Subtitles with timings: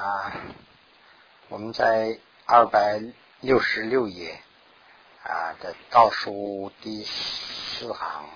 [0.00, 0.32] 啊，
[1.48, 3.02] 我们在二百
[3.40, 4.40] 六十六页
[5.22, 8.30] 啊的倒数第四行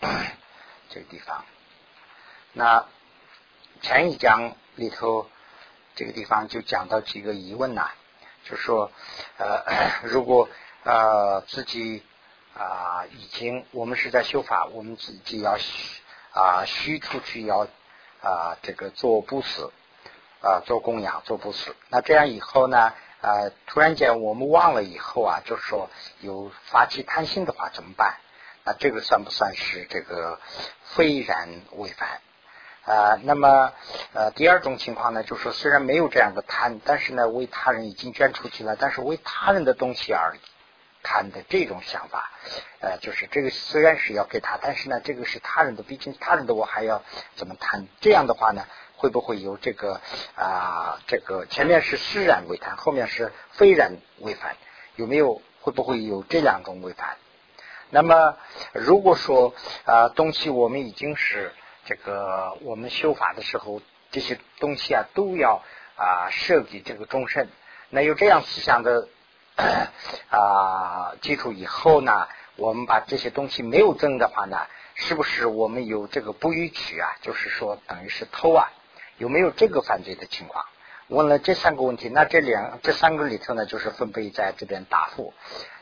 [0.88, 1.44] 这个地方。
[2.54, 2.86] 那
[3.82, 5.28] 前一讲里头
[5.94, 7.90] 这个地方就讲到几个疑问呐，
[8.44, 8.90] 就说
[9.36, 10.48] 呃， 如果
[10.84, 12.02] 呃自己
[12.56, 15.58] 啊已经我们是在修法，我们自己要
[16.32, 17.68] 啊虚出去要
[18.22, 19.70] 啊这个做布施。
[20.40, 21.74] 啊，做供养，做布施。
[21.88, 22.92] 那这样以后呢？
[23.22, 25.90] 呃，突然间我们忘了以后啊，就是说
[26.20, 28.16] 有发起贪心的话怎么办？
[28.64, 30.40] 那这个算不算是这个
[30.84, 32.22] 非然违反？
[32.86, 33.72] 啊，那么
[34.14, 40.40] 呃，第二种情况呢，就是说虽然没有这样的贪，但是呢，为他人已经捐出去了，但是为他人的东西而已
[41.02, 42.30] 谈的这种想法，
[42.80, 47.02] 呃，就是这个虽然是要给他，但是呢，这个是他人的，毕竟他人的我还要
[47.34, 47.86] 怎么谈？
[48.00, 48.64] 这样的话呢？
[48.96, 50.00] 会不会有这个
[50.34, 51.00] 啊？
[51.06, 54.56] 这个前面是施然为谈，后面是非然为反，
[54.96, 55.40] 有没有？
[55.62, 57.18] 会不会有这两种违反？
[57.90, 58.38] 那么
[58.72, 59.54] 如果说
[59.84, 61.52] 啊，东西我们已经是
[61.84, 65.62] 这个，我们修法的时候，这些东西啊都要
[65.96, 67.46] 啊设给这个众生。
[67.90, 69.08] 那有这样思想的
[70.30, 74.58] 啊基础以后呢，我们把这些东西没有增的话呢，
[74.94, 77.16] 是不是我们有这个不予取啊？
[77.22, 78.70] 就是说等于是偷啊？
[79.18, 80.64] 有没有这个犯罪的情况？
[81.08, 85.34] 问了这三个问题，那这两这三个里头呢，就是分别在这边答复。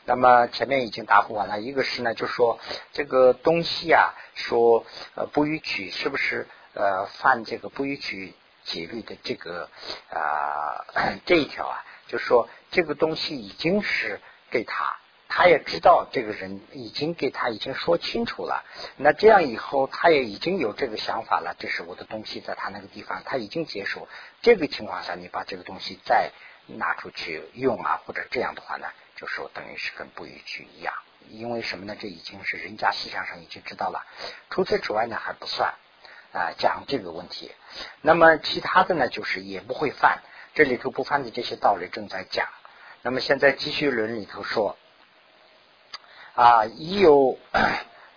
[0.06, 2.58] 那么前面已经答复完了，一个是呢，就说
[2.92, 8.32] 这个东西啊，说呃不予取，是不是呃犯这个不予取
[8.64, 9.68] 戒律的这个
[10.10, 10.86] 啊
[11.26, 11.84] 这一条啊？
[12.08, 14.20] 就说这个东西已经是
[14.50, 14.96] 给他。
[15.30, 18.64] 他也知道这个人已经给他已经说清楚了，
[18.96, 24.08] 那这样以后他也已经有这个想法了，这是我的东西在他那个地方，他已经接受。
[24.40, 26.32] 这个情况下，你把这个东西再
[26.66, 28.86] 拿出去用啊，或者这样的话呢，
[29.16, 30.94] 就说等于是跟不允许一样。
[31.28, 31.94] 因为什么呢？
[32.00, 34.06] 这已经是人家思想上已经知道了。
[34.48, 35.74] 除此之外呢，还不算
[36.32, 37.52] 啊，讲这个问题。
[38.00, 40.22] 那么其他的呢，就是也不会犯。
[40.58, 42.48] 这里头不犯的这些道理正在讲。
[43.02, 44.76] 那么现在继续论里头说。
[46.34, 47.38] 啊，已有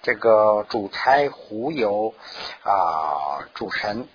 [0.02, 2.16] 这个主财，胡有
[2.64, 4.08] 啊主神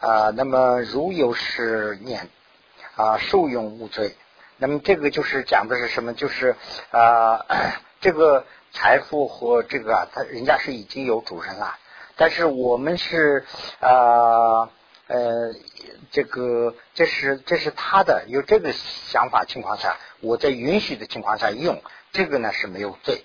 [0.00, 0.30] 啊。
[0.30, 2.28] 那么如有是念
[2.96, 4.16] 啊，受用无罪。
[4.56, 6.12] 那么这个就是讲的是什么？
[6.12, 6.56] 就是
[6.90, 7.46] 啊，
[8.02, 11.78] 这个财富和这个他人家是已经有主人了，
[12.16, 13.46] 但是我们是
[13.78, 14.70] 啊，
[15.10, 15.52] 呃
[16.12, 21.82] 这个这是这是他的，有这个想法情况下，我在允许的情况下用
[22.12, 23.24] 这个呢是没有罪。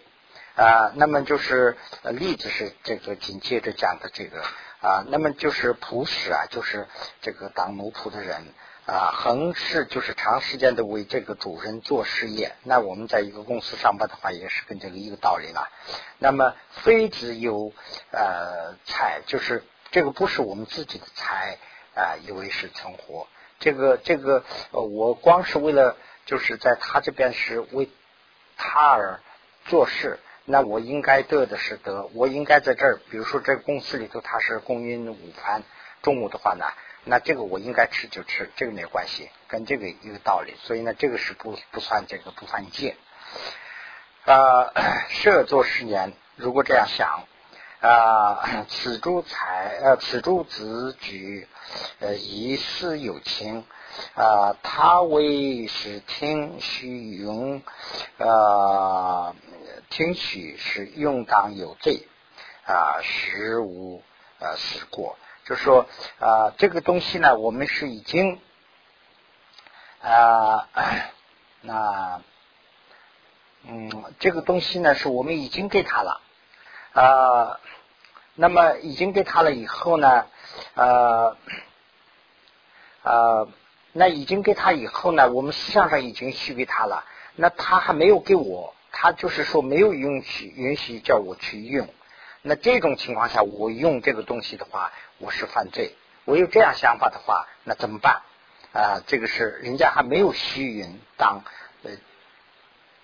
[0.55, 4.41] 啊，那么就是例子是这个紧接着讲的这个
[4.79, 6.87] 啊，那么就是仆使啊，就是
[7.21, 8.53] 这个当奴仆的人
[8.85, 12.55] 啊，横是就是长时间的为这个主人做事业。
[12.63, 15.67] 那我们在一个公司上班的话，也是跟这个一个道理了。
[16.19, 17.73] 那么非只有
[18.11, 21.57] 呃财，就是这个不是我们自己的财
[21.95, 23.27] 啊，以为是存活。
[23.59, 27.89] 这个这个，呃我光是为了就是在他这边是为
[28.57, 29.21] 他而
[29.65, 30.19] 做事。
[30.47, 35.63] 那我应该得的是得，我应该在这儿，比如说这个公司里头他是供应午饭，
[36.03, 36.65] 中午的话呢，
[37.03, 42.95] 那这个我应该吃就吃，这个没关系，跟这个一个道理，所以呢，这个是不不算这个不犯戒。
[44.25, 44.71] 啊，
[45.09, 47.23] 设作十年，如果这样想
[47.81, 51.47] 啊， 此诸才呃，此诸子举
[51.99, 53.65] 呃，疑似有情
[54.15, 57.61] 啊，他为是听许用
[58.17, 59.35] 呃。
[59.87, 62.07] 听取是用当有罪
[62.65, 64.01] 啊，实无
[64.39, 65.15] 呃死过。
[65.45, 65.85] 就说
[66.19, 68.41] 啊，这个东西呢，我们是已经
[70.01, 70.67] 啊，
[71.61, 72.21] 那
[73.63, 76.21] 嗯，这个东西呢，是我们已经给他了
[76.95, 77.59] 啊。
[78.37, 80.25] 那么已经给他了以后呢，
[80.73, 81.37] 呃
[83.01, 83.47] 呃，
[83.93, 87.05] 那已经给他以后呢，我们思想上已经许给他了，
[87.37, 88.73] 那他还没有给我。
[88.91, 91.87] 他就是说没有允许允许叫我去用，
[92.41, 95.95] 那这种情况下我用这个东西的话，我是犯罪。
[96.25, 98.21] 我有这样想法的话，那怎么办？
[98.73, 101.43] 啊，这个是人家还没有虚云当
[101.83, 101.91] 呃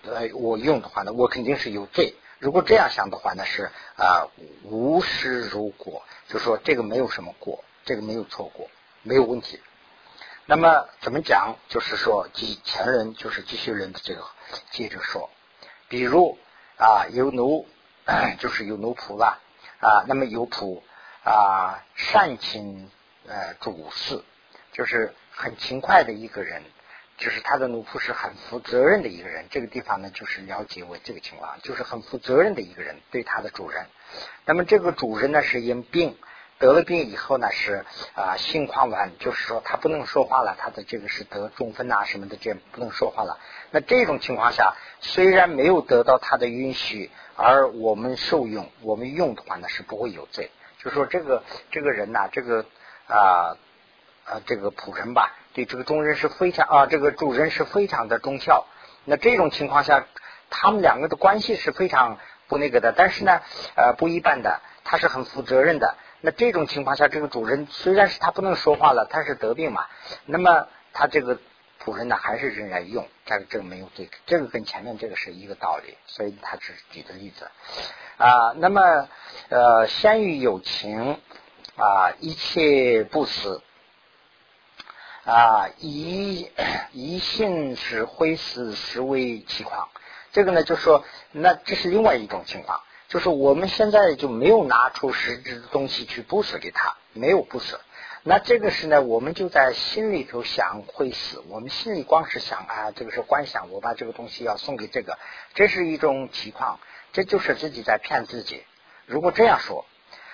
[0.04, 2.14] 呃我用的话呢，我肯定是有罪。
[2.42, 4.26] 如果这样想的话那，是啊
[4.64, 8.68] 无失如果，就说这个没有什么过，这个没有错过，
[9.02, 9.60] 没有问题。
[10.46, 11.54] 那么怎么讲？
[11.68, 14.26] 就是说，继前人就是继续人的这个
[14.72, 15.30] 接着说。
[15.88, 16.36] 比如
[16.78, 17.68] 啊，有奴
[18.40, 19.40] 就是有奴仆了
[19.78, 20.82] 啊，那么有仆
[21.22, 22.90] 啊，善请
[23.28, 24.20] 呃主事，
[24.72, 26.64] 就是很勤快的一个人，
[27.22, 29.46] 就是他的奴仆是很负责任的一个人。
[29.48, 33.86] 这个地方呢，就是了解为这个情况，就是很负责任的一个人对他的主人。
[34.44, 36.18] 那么这个主人呢，是因病
[36.58, 37.84] 得了病以后呢，是
[38.16, 43.38] 啊心况完，就是说他不能说话了，他的这个是得中风啊什么的，这不能说话了。
[43.70, 50.50] 那这种情况下，虽然没有得到他的允许，而我们受用，我们用的话呢，是不会有罪。
[50.78, 52.66] 就说这个这个人呐，这个
[53.06, 53.56] 啊
[54.24, 58.66] 啊这个仆人吧，对这个中人是非常啊，这个主人是非常的忠孝。
[59.04, 60.06] 那这种情况下，
[60.50, 62.18] 他们两个的关系是非常
[62.48, 63.40] 不那个的，但是呢，
[63.74, 65.96] 呃，不一般的，他是很负责任的。
[66.20, 69.86] 那这种情况下，这个主人虽然是他不能说话了，他是得病嘛，
[70.26, 71.38] 那么他这个。
[71.84, 77.50] 仆人呢，还是仍然用，这个这个没有对，这个跟前面这个是一个道理，所以他只举的例子
[78.18, 78.54] 啊。
[78.58, 79.08] 那么
[79.48, 81.18] 呃，先于有情
[81.76, 83.64] 啊，一切不死
[85.24, 86.50] 啊，疑
[86.92, 89.88] 疑性是灰死，实为其况。
[90.32, 97.78] 这个呢，就说那这是另外一种情况，就是我们现在就没有拿出实质的东西去布施给他，没有布施。
[98.24, 105.18] 那这个是呢，我们就在心里头想会死，我们心里光是想啊，这个是幻想，我把这个东西要送给这个，
[105.54, 106.80] 这是一种情况，
[107.12, 108.64] 这就是自己在骗自己。
[109.06, 109.84] 如果这样说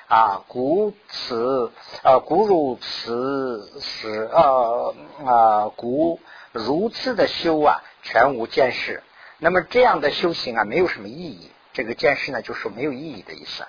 [0.08, 1.72] 啊，古此
[2.02, 4.94] 呃古如此是呃
[5.24, 6.20] 啊古
[6.52, 9.02] 如此的修啊，全无见识。
[9.38, 11.50] 那么这样的修行啊，没有什么意义。
[11.72, 13.66] 这个见识呢，就是没有意义的意思。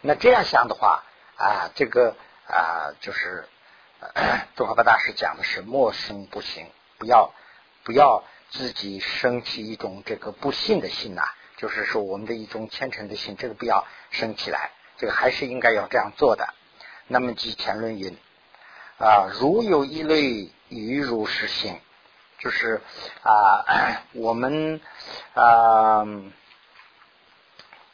[0.00, 1.04] 那这样想的话
[1.36, 2.16] 啊，这个
[2.46, 3.48] 啊就是。
[4.56, 6.66] 宗喀巴大师讲的是莫生不行，
[6.98, 7.32] 不要
[7.82, 11.22] 不要自己升起一种这个不信的心呐，
[11.56, 16.54] 就是说我们的一种虔诚的心，这个不要升起来，这个还是应该要这样做的。
[17.06, 18.16] 那么即前论云
[18.98, 21.80] 啊，如有一类于如是心，
[22.38, 22.80] 就是
[23.22, 24.80] 啊， 我们
[25.34, 26.02] 啊，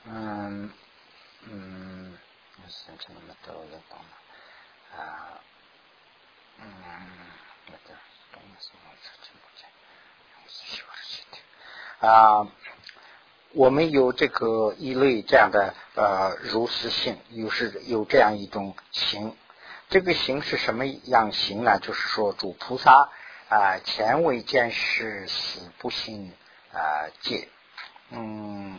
[0.04, 0.70] 嗯
[1.43, 2.19] 嗯，
[2.69, 5.38] 生成那么多的懂了啊。
[13.54, 19.37] 我们有这个一类这样的呃如实性，有是有这样一种行。
[19.90, 21.78] 这个行是什么样行呢？
[21.78, 23.10] 就是说主菩萨
[23.50, 26.32] 啊，前为见识死不信
[26.72, 27.49] 啊戒。
[28.08, 28.78] 嗯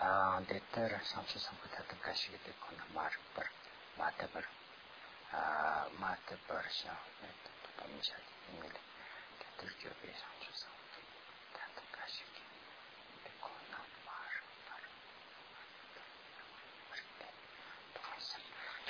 [0.00, 3.42] 啊，得得了，上去上不太都开始的可能马上不
[3.98, 4.38] 马得不
[5.36, 6.90] 啊，马得不想，
[7.20, 8.74] 那都不明显的，因为的，
[9.58, 10.69] 这就非常沮丧。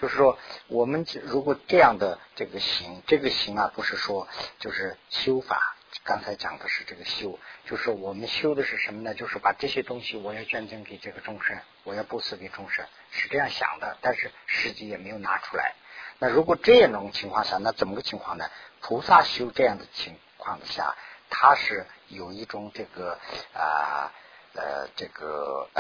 [0.01, 0.39] 就是说，
[0.69, 4.27] 我们如果这样的这个行，这个行啊，不是说
[4.59, 5.77] 就是修法。
[6.05, 9.13] 刚才讲的是这个修，就是我们修的是什么呢？
[9.13, 13.99] 就是把这些东西我要捐赠给这个众生，我要布施给众生，是这样想的。
[14.01, 15.75] 但是实际也没有拿出来。
[16.19, 18.49] 那如果这样种情况下，那怎么个情况呢？
[18.81, 20.97] 菩萨修这样的情况下，
[21.29, 23.19] 他是有一种这个
[23.53, 24.13] 啊
[24.55, 25.69] 呃这个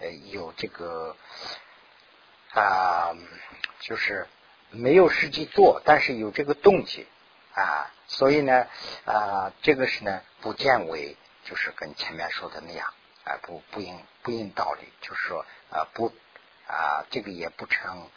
[0.00, 1.16] 呃有这个。
[2.54, 3.14] 啊，
[3.80, 4.26] 就是
[4.70, 7.06] 没有实际做，但是有这个动机
[7.54, 8.66] 啊，所以呢
[9.04, 12.92] 啊，这个是呢不见为，就是跟前面说的那样
[13.24, 16.12] 啊，不不应不应道理，就是说啊不
[16.66, 18.08] 啊，这个也不成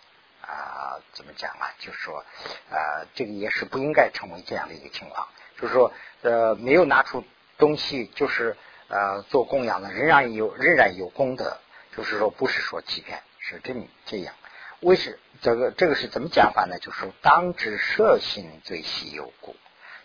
[0.41, 1.73] 啊，怎么讲啊？
[1.79, 2.23] 就是说
[2.71, 5.27] 啊，这个也是不应该成为这样的一个情况，
[5.59, 7.23] 就是说呃，没有拿出
[7.57, 8.55] 东西，就是
[8.87, 11.59] 呃做供养的，仍然有仍然有功德，
[11.95, 13.21] 就是说不是说欺骗。
[13.49, 14.35] 是这么这样，
[14.81, 16.77] 为什这个这个是怎么讲法呢？
[16.79, 19.55] 就是说，当知摄心最稀有故，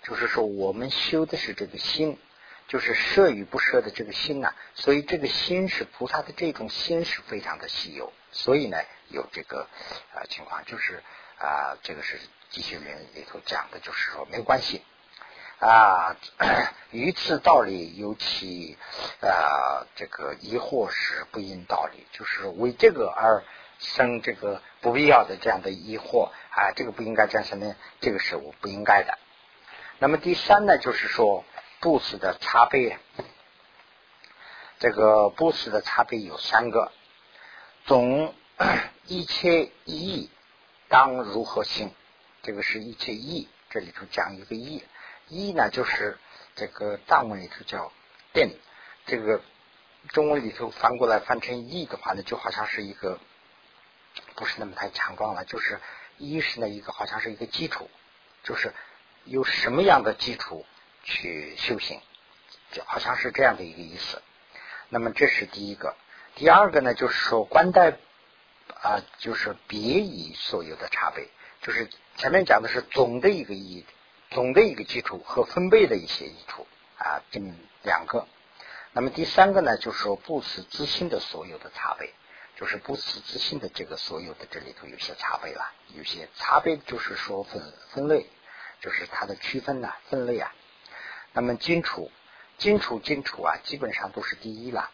[0.04, 2.18] 就是说我们修的是这个心，
[2.68, 4.54] 就是摄与不摄的这个心呐。
[4.74, 9.66] 所以这个心是菩萨的这种心是非常的稀有，所以呢有这个
[10.14, 11.02] 啊情况，就是
[11.38, 12.20] 啊这个是
[12.50, 14.82] 继续论里头讲的，就是说没关系。
[15.62, 16.16] 啊，
[16.90, 18.76] 于此道理尤其
[19.20, 23.44] 啊，这个疑惑是不因道理，就是为这个而
[23.78, 27.76] 生这个不必要的这样的疑惑啊，这个不应该这样什么？
[28.00, 29.16] 这个是我不应该的。
[30.00, 31.44] 那么第三呢，就是说
[31.78, 32.98] 布施的差别，
[34.80, 36.90] 这个布施的差别有三个，
[37.86, 38.34] 总
[39.06, 40.28] 一切义
[40.88, 41.94] 当如何行？
[42.42, 44.82] 这个是一切义，这里头讲一个义。
[45.32, 46.18] 一呢，就是
[46.54, 47.90] 这个藏文里头叫
[48.34, 48.54] 定，
[49.06, 49.40] 这个
[50.08, 53.18] 中文里头翻过来翻成义的话呢，就好像是一个
[54.36, 55.80] 不是那么太强壮了，就是
[56.18, 57.90] 一是呢一个好像是一个基础，
[58.42, 58.74] 就是
[59.24, 60.66] 有什么样的基础
[61.02, 61.98] 去修行，
[62.72, 64.20] 就好像是这样的一个意思。
[64.90, 65.96] 那么这是第一个，
[66.34, 67.96] 第二个呢就是说关代
[68.82, 71.26] 啊，就是别以所有的差别，
[71.62, 73.86] 就是前面讲的是总的一个意义，
[74.32, 76.66] 总的一个基础和分贝的一些益处
[76.98, 77.40] 啊，这
[77.82, 78.26] 两个。
[78.92, 82.12] 那么第三个呢，就是说不死之心的所有的差别，
[82.56, 88.26] 就是不死之心的这个所有的这里头有些差别了，有些差别就是说分分类，
[88.80, 90.54] 就是它的区分呐，分类啊。
[91.32, 92.10] 那么金楚、
[92.58, 94.90] 金楚、金楚啊，基本上都是第一了。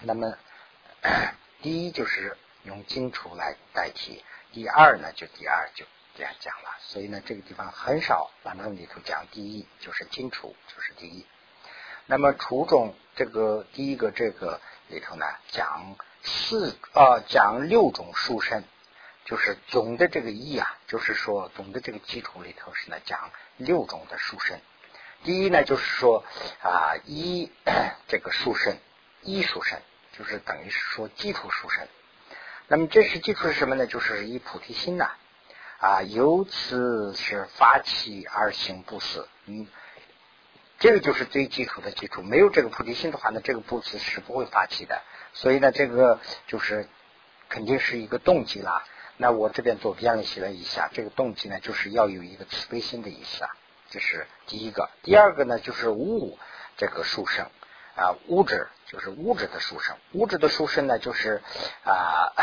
[0.00, 0.36] 那么
[1.62, 5.84] 第一就是用金楚来代替，第二呢就第二就
[6.16, 6.76] 这样讲了。
[6.80, 11.26] 所以呢，这个地方很少反正里头讲第一，就是金楚就是第一。
[12.06, 18.64] 那么初中这个第一个这个里头呢，讲四啊讲六种书生，
[19.24, 24.60] 就是总的这个义啊，就是说总的这个基础里头是呢讲六种的书生。
[25.24, 26.24] 第一呢就是说
[26.62, 27.50] 啊一
[28.06, 28.78] 这个书生，
[29.22, 29.80] 一书生
[30.16, 31.88] 就是等于是说基础书生。
[32.68, 33.86] 那么这是基础是什么呢？
[33.86, 35.10] 就是以菩提心呐，
[35.78, 39.66] 啊由此是发起而行不死，嗯。
[40.78, 45.00] 这个就是最基础的基础，没有这个菩提心的话呢，这个布施是不会发起的。
[45.32, 46.86] 所以呢，这个就是
[47.48, 48.84] 肯定是一个动机啦。
[49.16, 53.50] 那我这边左边写了一下，这个动机呢，就是要有一个慈悲心的意思啊，
[53.88, 54.90] 这是第一个。
[55.02, 56.38] 第二个呢，就是物
[56.76, 57.46] 这个殊胜
[57.96, 61.42] 啊，物质就是物质的殊胜，物质的殊胜呢，就是
[61.84, 62.34] 啊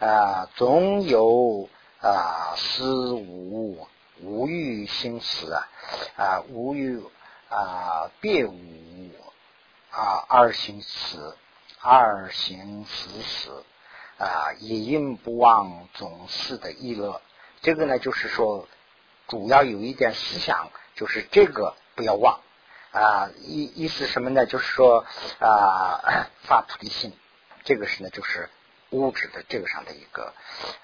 [0.00, 1.68] 啊，总有
[2.00, 3.86] 啊思无。
[4.22, 5.68] 无欲心死啊
[6.18, 7.02] 啊无欲
[7.48, 9.10] 啊别无
[9.90, 11.38] 啊二行死
[11.80, 13.64] 二行死死
[14.18, 17.22] 啊一应不忘总是的意乐，
[17.62, 18.68] 这个呢就是说
[19.26, 22.40] 主要有一点思想，就是这个不要忘
[22.92, 24.44] 啊意意思什么呢？
[24.44, 25.06] 就是说
[25.38, 27.16] 啊 发菩提心，
[27.64, 28.50] 这个是呢就是
[28.90, 30.34] 物质的这个上的一个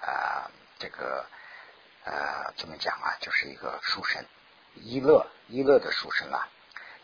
[0.00, 1.26] 啊这个。
[2.08, 3.16] 呃，怎么讲啊？
[3.18, 4.24] 就是一个书生，
[4.76, 6.46] 一乐一乐的书生啊。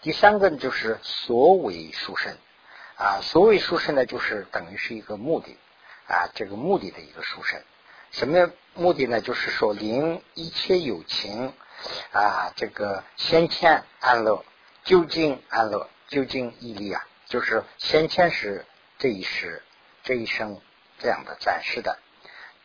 [0.01, 2.39] 第三个呢，就是所谓书生
[2.97, 5.59] 啊，所谓书生呢，就是等于是一个目的
[6.07, 7.61] 啊，这个目的的一个书生。
[8.13, 9.21] 什么目的呢？
[9.21, 11.53] 就是说，令一切有情
[12.13, 14.45] 啊，这个先前安乐，
[14.85, 18.65] 究竟安乐，究竟毅力啊，就是先前是
[18.99, 19.65] 这一世
[20.05, 20.61] 这一生
[21.03, 21.99] 这样的暂时的。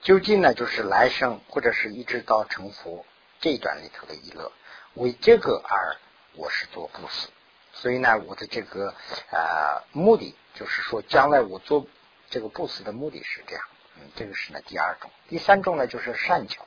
[0.01, 3.03] 究竟呢，就是来生或者是一直到成佛
[3.41, 4.51] 这一段里头的一乐，
[4.93, 5.97] 为这个而
[6.35, 7.29] 我是做布施，
[7.73, 8.93] 所以呢，我的这个
[9.31, 11.87] 呃目的就是说，将来我做
[12.29, 13.63] 这个布施的目的是这样，
[13.95, 16.63] 嗯，这个是呢第二种，第三种呢就是善巧，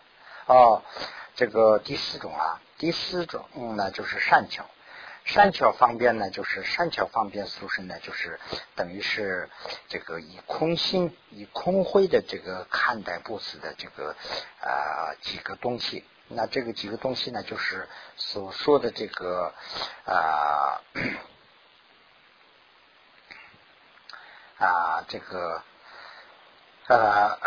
[0.46, 0.82] 哦，
[1.36, 3.46] 这个第四种啊，第四种
[3.76, 4.66] 呢就是善巧。
[5.24, 8.40] 善巧方便呢，就是善巧方便俗生呢，就是
[8.74, 9.48] 等于是
[9.88, 14.16] 这个以空心、以空慧的这个看待布施的这个
[14.60, 16.04] 啊几个东西。
[16.26, 19.54] 那这个几个东西呢，就是所说的这个
[20.04, 20.80] 啊
[24.58, 25.62] 啊这个
[26.88, 27.38] 呃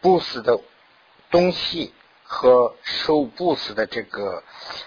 [0.00, 0.60] 布施的
[1.30, 4.42] 东西和受布施的这个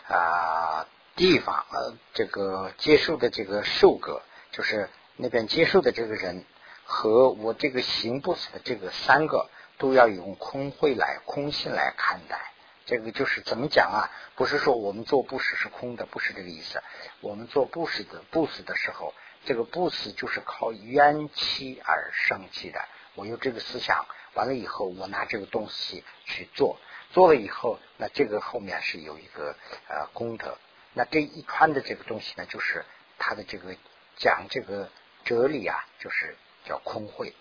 [0.07, 0.87] 啊。
[1.15, 6.43] 地方呃，这个接受的这个受格，就是那边接受的这个人
[6.83, 12.51] 和我这个行不死的这个三个，都要用空慧来空性来看待。
[12.85, 14.11] 这个就是怎么讲啊？
[14.35, 16.81] 不是说我们做布施是空的，不是这个意思。
[17.21, 19.13] 我们做布施的布施的时候，
[19.45, 22.83] 这个布施就是靠冤气而生气的。
[23.15, 26.77] 我有这个思想，完了以后，我拿这个东西去做，
[27.11, 29.55] 做了以后，那这个后面是有一个
[29.87, 30.57] 呃功德。
[30.95, 32.85] 那这一串的这个东西呢，就是
[33.17, 33.75] 他的这个
[34.15, 34.89] 讲这个
[35.25, 37.33] 哲理啊，就是叫空慧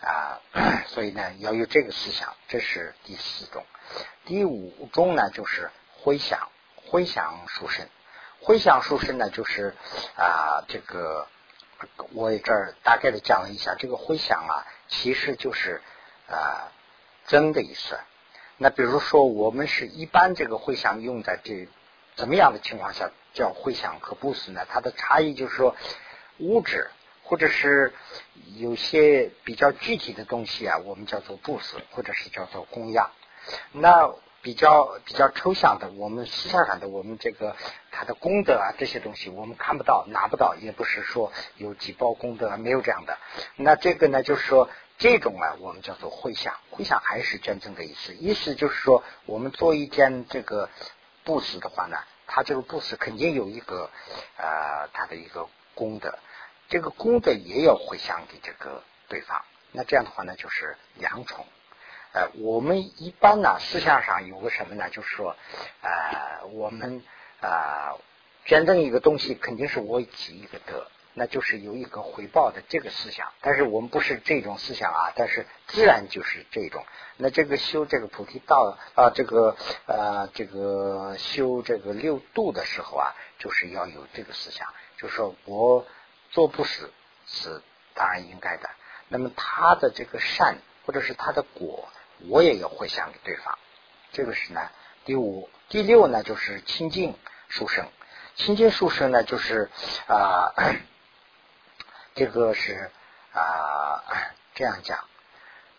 [0.00, 0.40] 啊，
[0.86, 3.64] 所以呢要有这个思想，这是第四种。
[4.24, 7.86] 第五种呢，就是回想，回想书生，
[8.40, 9.74] 回想书生呢，就是
[10.16, 11.26] 啊，这个
[12.14, 15.82] 我这儿大概的讲了一下，这个回想啊，其实就是
[16.26, 16.72] 啊
[17.26, 17.98] 增的意思。
[18.56, 21.68] 那比如说，我们是一般这个回想用在这。
[22.16, 24.64] 怎么样的情况下叫回想和布施呢？
[24.68, 25.74] 它的差异就是说，
[26.38, 26.90] 物质
[27.24, 27.92] 或者是
[28.56, 33.10] 有些比较具体的东西啊，我们叫做布施，或者是叫做供养。
[33.72, 37.56] 那比较比较抽象的，我们思想上的，我们这个
[37.90, 43.18] 它的功德啊，这些东西我们看不到、拿不到，也不是说有几包功德，没有这样的。
[43.56, 44.68] 那这个呢，就是说
[44.98, 46.54] 这种啊，我们叫做回向。
[46.70, 50.68] 回向还是捐赠的意思，意思就是说，我们做一件这个
[51.24, 53.90] 布施的话呢，他这个布施肯定有一个
[54.36, 56.18] 呃，他的一个功德，
[56.68, 59.44] 这个功德也要回向给这个对方。
[59.72, 61.46] 那这样的话呢，就是两重。
[62.12, 64.88] 呃，我们一般呢，思想上有个什么呢？
[64.90, 65.34] 就是说，
[65.82, 67.02] 呃，我们
[67.40, 67.96] 啊，
[68.44, 70.88] 捐赠一个东西，肯定是我积一个德。
[71.16, 76.84] 那就是有一个回报的这个思想，但是我们不是这种思想啊，但是自然就是这种。
[77.16, 79.56] 那这个修这个菩提道啊，这个
[79.86, 84.66] 呃这个修这个六度的时候啊，就是要有这个思想，
[84.98, 85.86] 就是说我
[86.32, 86.92] 做不死
[87.28, 87.62] 是
[87.94, 88.68] 当然应该的。
[89.08, 91.88] 那么他的这个善或者是他的果，
[92.28, 93.56] 我也要回向给对方。
[94.10, 94.60] 这个是呢
[95.04, 97.14] 第五第六呢就是清净
[97.46, 97.86] 书生，
[98.34, 99.70] 清净书生呢就是
[100.08, 100.52] 啊。
[102.14, 102.92] 这个是
[103.32, 104.04] 啊，
[104.54, 105.04] 这样讲，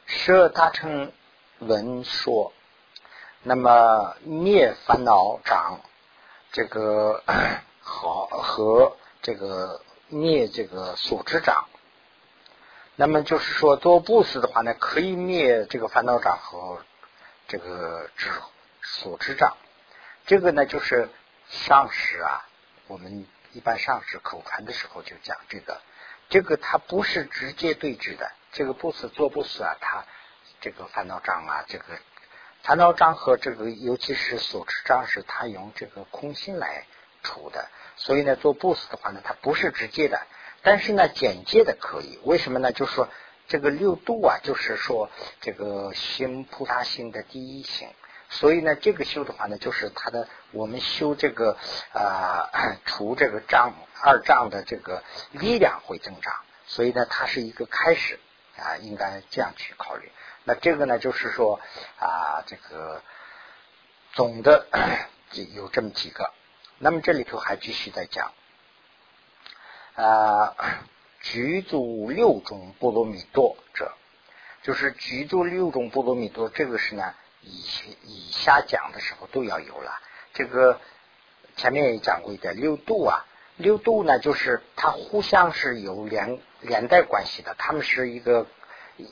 [0.06, 1.14] 十二大乘
[1.60, 2.52] 文说，
[3.42, 5.80] 那么灭烦恼障，
[6.52, 7.24] 这个
[7.80, 11.70] 好和这个灭这个所知障，
[12.98, 16.84] 那么就是说做布施的话呢，可以灭这个烦恼障和
[17.48, 18.30] 这个知
[18.82, 19.56] 所知障。
[20.26, 21.08] 这个呢，就是
[21.48, 22.46] 上师啊，
[22.88, 25.80] 我们一般上师口传的时候就讲这个。
[26.30, 30.06] 这个它不是直接对峙的，这个不死做不死啊，它
[30.60, 31.86] 这个烦恼障啊，这个
[32.64, 36.86] 烦恼障和这个尤其是所持障是它用这个空心来
[37.22, 40.26] 除的，所以呢做不死的话呢，它不是直接的，
[40.64, 42.72] 但是呢简介的可以，为什么呢？
[42.72, 43.08] 就是说
[43.48, 47.88] 这个六度啊，就是说这个行菩萨心的第一行。
[48.38, 51.58] 所以呢，这个修的话呢，就是他的我们修这个
[51.94, 52.50] 啊，
[52.86, 53.74] 除这个障
[54.04, 56.36] 二障的这个力量会增长。
[56.68, 58.20] 所以呢，它是一个开始
[58.58, 60.12] 啊，应该这样去考虑。
[60.44, 61.62] 那这个呢，就是说
[61.98, 63.02] 啊，这个
[64.12, 64.68] 总的
[65.56, 66.30] 有这么几个。
[66.78, 68.34] 那么这里头还继续在讲
[69.96, 70.54] 啊，
[71.24, 73.94] 具足六种波罗蜜多者，
[74.62, 77.16] 就是具足六种波罗蜜多，这个是呢。
[77.46, 80.02] 以前以下讲的时候都要有了，
[80.34, 80.80] 这个
[81.56, 88.48] 前面也讲过一点六度啊，六度呢就是它互相是有连连带关系的，它们是一个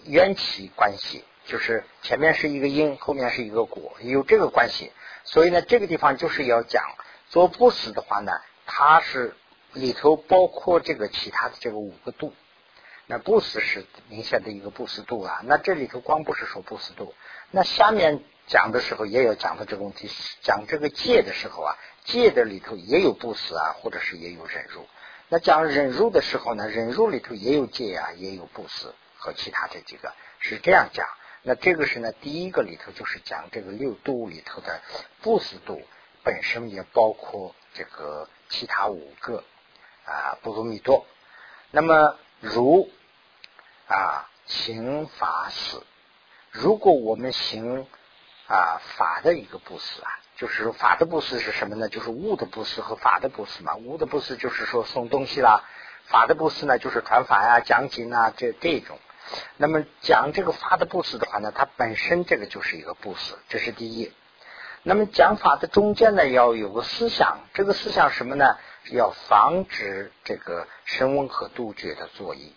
[0.06, 4.92] 缘起关系，就是前面是一个因，后面是一个果，有这个关系。
[5.24, 6.84] 所以呢，这个地方就是要讲
[7.30, 8.32] 做布施的话呢，
[8.66, 9.36] 它是
[9.72, 12.34] 里头包括这个其他的这个五个度。
[13.06, 17.14] 那布施是明显的一个布施度啊，那这里头光不是说布施度，
[17.52, 20.10] 那下面讲的时候也有讲到这个问题，
[20.42, 24.88] 讲这个戒的时候啊，戒的里头也有布施啊，或者是也有忍辱。
[25.30, 31.06] 那讲忍辱的时候呢，忍辱里头也有戒啊，也有布施和其他这几个是这样讲。
[31.42, 34.82] 那这个是呢，第一个里头就是讲这个六度里头的
[35.22, 35.82] 布施度
[36.24, 39.44] 本身也包括这个其他五个
[40.06, 41.06] 啊波罗蜜多。
[41.72, 42.90] 那么如
[43.88, 45.82] 啊行法死，
[46.52, 47.88] 如果我们行
[48.48, 51.88] 啊法的一个布施啊，就是法的布施是什么呢？
[51.88, 53.76] 就是物的布施和法的布施嘛。
[53.76, 55.64] 物的布施就是说送东西啦，
[56.08, 59.00] 法的布施呢就是传法呀、讲经啊这这种。
[59.56, 64.12] 那么讲这个法的布施的话呢，它本身这个就是一个布施，这是第一。
[64.84, 68.58] 那么讲法的中间呢，要有个思想，这个思想什么呢？
[68.92, 72.54] 要防止这个声闻和杜绝的作意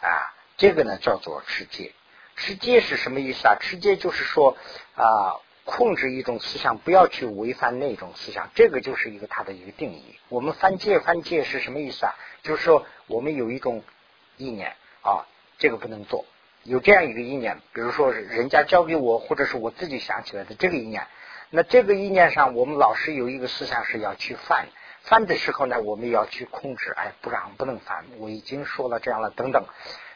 [0.00, 1.92] 啊，这个呢叫做持戒。
[2.36, 3.56] 持戒是什么意思啊？
[3.60, 4.56] 持戒就是说
[4.94, 8.50] 啊，控制一种思想，不要去违反那种思想。
[8.54, 10.18] 这个就是一个它的一个定义。
[10.28, 12.14] 我们犯戒犯戒是什么意思啊？
[12.42, 13.82] 就是说我们有一种
[14.36, 15.26] 意念啊，
[15.58, 16.26] 这个不能做，
[16.62, 21.06] 有这样一个意念，比如说人家教给我，或者是我自己想起来的这个意念。
[21.48, 24.68] 那这个意念上，我们老是有一个思想是要去犯。
[25.06, 28.04] 犯的时候呢，我们要去控制，哎，不让不能犯。
[28.18, 29.64] 我已经说了这样了，等等。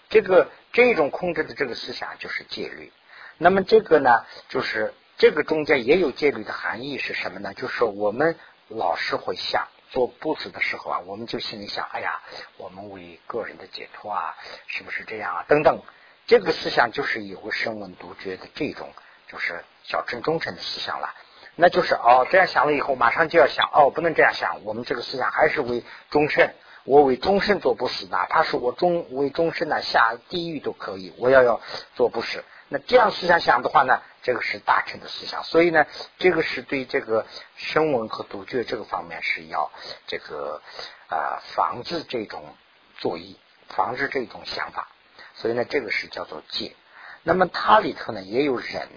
[0.08, 2.92] 这个这种控制的这个思想就是戒律。
[3.38, 7.54] 那么这个呢，就是这个中间也有戒律的含义是什么呢？
[7.54, 12.20] 就是我们老是会想做布施的时候啊，我们就心里想，哎呀，
[12.56, 15.44] 我们为个人的解脱啊，是不是这样啊？
[15.46, 15.80] 等等。
[16.26, 18.92] 这个思想就是有个声闻独觉的这种，
[19.28, 21.14] 就是小乘中乘的思想了。
[21.56, 24.64] 那就是哦，这样想了以后，马上就要想哦，不能这样想。
[24.64, 31.60] 我们这个思想还是为终身，我为终身做不死，哪怕是我终为终身呢下地狱都可以，我要要
[31.94, 32.44] 做不死。
[32.68, 35.42] 那这样思想想的话呢，这个是大乘的思想。
[35.42, 35.86] 所以呢，
[36.18, 39.70] 这个是对这个声闻和独觉这个方面是要
[40.06, 40.62] 这个
[41.08, 42.54] 啊防止这种
[42.96, 44.88] 作意，防止这种想法。
[45.34, 46.76] 所以呢，这个是叫做戒。
[47.22, 48.88] 那么它里头呢也有忍，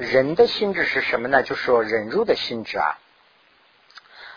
[0.00, 1.42] 忍的性质是什么呢？
[1.42, 2.98] 就是说忍辱的性质啊，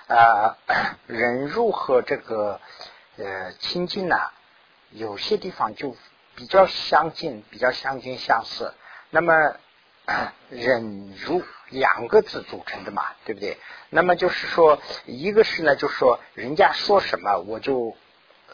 [0.07, 0.57] 啊，
[1.07, 2.59] 忍辱和这个
[3.15, 4.17] 呃亲近呢，
[4.91, 5.95] 有些地方就
[6.35, 8.73] 比较相近，比较相近相似。
[9.09, 9.55] 那么
[10.51, 13.57] 忍辱两个字组成的嘛，对不对？
[13.89, 17.95] 那么就是说，一个是呢，就是说人家说什么我就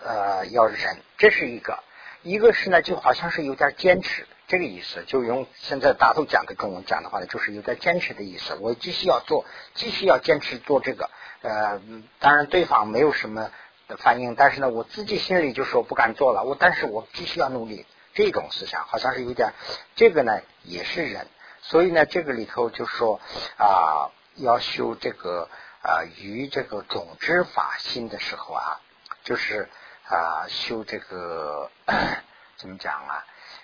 [0.06, 1.74] 呃要忍，这是一个；
[2.22, 4.28] 一个是呢，就好像是有点坚持。
[4.50, 8.56] 这个意思就用现在大头讲的中文讲的话呢，就是有点坚持的意思。
[8.56, 11.12] 我继续要做，继续要坚持做这个。
[11.44, 11.80] 呃，
[12.18, 13.52] 当然对方没有什么
[14.00, 16.44] 反应，但是呢，我自己心里就说不敢做了。
[16.44, 17.86] 我但是我继续要努力，
[18.16, 19.54] 这种思想好像是有点。
[19.96, 21.28] 这个呢也是人，
[21.62, 23.22] 所以呢这个里头就说
[23.58, 25.48] 啊，要修这个
[25.84, 28.82] 啊于这个种子法心的时候啊，
[29.24, 29.70] 就是
[30.06, 31.70] 啊修这个
[32.58, 33.24] 怎么讲啊，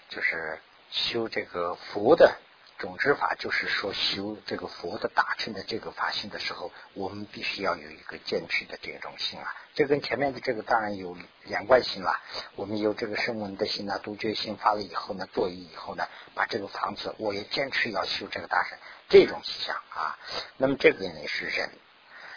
[0.10, 0.60] 就是。
[0.96, 2.38] 修这个佛的
[2.78, 9.54] 种子法，就是说修这个佛的大乘的这个法性的时候，我们必须要有一个坚持的这种心啊。
[9.74, 12.22] 这跟前面的这个当然有连贯性了。
[12.56, 18.78] 我们有这个声闻的心啊，独觉心发了以后呢，作意以后呢，把这个房子我也坚持要修这个大乘，
[19.10, 20.18] 这种思想啊。
[20.56, 21.70] 那么这个呢是人，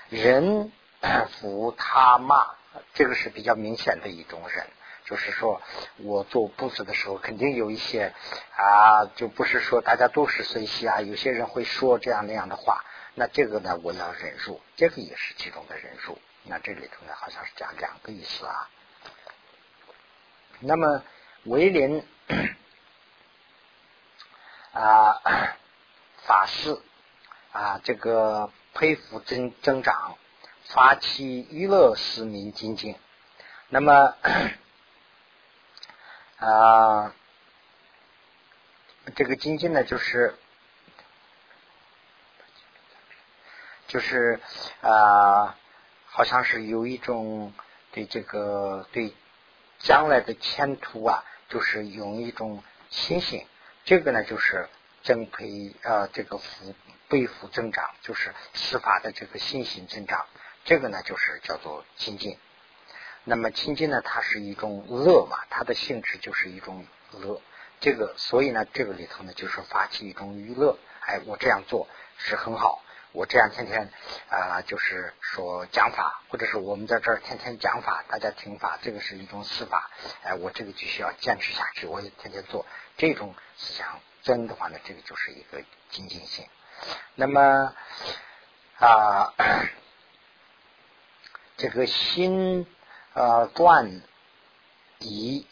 [0.08, 0.72] 人
[1.38, 2.56] 服他骂，
[2.94, 4.66] 这个是比较明显的一种人。
[5.08, 5.62] 就是说，
[5.96, 8.12] 我做布施的时候，肯定有一些
[8.54, 11.00] 啊，就不是说大家都是随喜啊。
[11.00, 16.18] 有些人会说这样那样的话，那这个呢，我要忍住，这个也是其中的忍住。
[16.42, 18.68] 那这里头呢，好像是讲两个意思啊。
[20.60, 21.02] 那么
[21.44, 22.06] 为林
[24.72, 25.22] 啊，
[26.26, 26.78] 法师
[27.52, 30.18] 啊，这个佩服增增长，
[30.64, 32.94] 发起娱乐市民精进，
[33.70, 34.14] 那么。
[36.38, 37.14] 啊，
[39.16, 40.34] 这个精进呢，就是
[43.88, 44.40] 就是
[44.80, 45.56] 啊，
[46.06, 47.52] 好像是有一种
[47.90, 49.14] 对这个对
[49.78, 53.46] 将来的前途啊，就是有一种信心。
[53.84, 54.68] 这个呢，就是
[55.02, 56.74] 增培啊，这个福
[57.08, 60.26] 背负增长，就是司法的这个信心增长。
[60.64, 62.38] 这个呢，就是叫做精进。
[63.28, 67.42] 那么亲近呢，它是一种乐嘛，它的性质就是一种乐。
[67.78, 70.78] 这个，所以呢，这个里头呢，就是发起一种娱乐。
[71.00, 71.86] 哎，我这样做
[72.16, 73.92] 是很好，我这样天天
[74.30, 79.90] 啊，就是说讲法，或者是我们在这儿天天讲法，大家听法，这个是一种司法。
[80.22, 82.64] 哎，我这个就需要坚持下去，我也天天做
[82.96, 86.46] 这种思想真的话呢，这个就是一个精进性。
[87.14, 87.74] 那么
[88.78, 89.34] 啊，
[91.58, 92.66] 这个心。
[93.14, 94.02] 呃，断
[94.98, 95.46] 以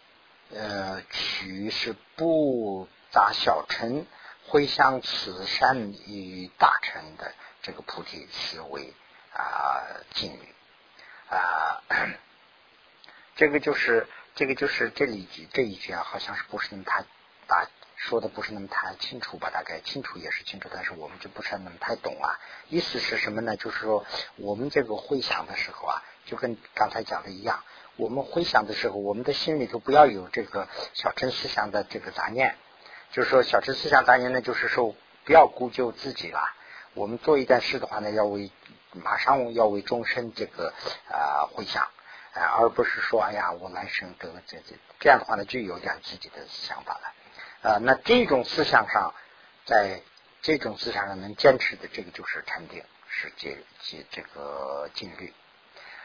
[0.54, 4.06] 呃取是不杂小乘，
[4.46, 8.92] 回向慈善与大乘的这个菩提思维
[9.32, 9.82] 啊
[10.14, 10.38] 境
[11.28, 11.82] 啊，
[13.34, 17.04] 这个就是这个就是这里句这一句啊，好像是不是那么太
[17.48, 17.66] 大
[17.96, 19.50] 说的不是那么太清楚吧？
[19.50, 22.38] 大概清楚也是清楚，但是我们就不是那么太懂啊。
[22.68, 23.56] 意思是什么呢？
[23.56, 24.04] 就是说
[24.36, 26.02] 我们这个回想的时候啊。
[26.26, 27.62] 就跟刚才讲的一样，
[27.94, 32.56] 我们回想的时候，我们的心里头不要有这个小乘思想的这个杂念。
[33.12, 36.40] 就是说，小乘思想杂念呢，就是说不要顾就自己了。
[36.94, 38.50] 我们做一件事的话呢，要为
[38.90, 40.74] 马上要为终身这个
[41.08, 41.84] 啊回想
[42.34, 47.12] 啊，而不是说哎呀，我来生得这这这样的话呢，就有点自己的想法了
[47.66, 47.78] 啊。
[47.82, 49.14] 那这种思想上，
[49.64, 50.02] 在
[50.42, 55.32] 这种思想上能坚持的，这个就是禅定，是这这这个禁律。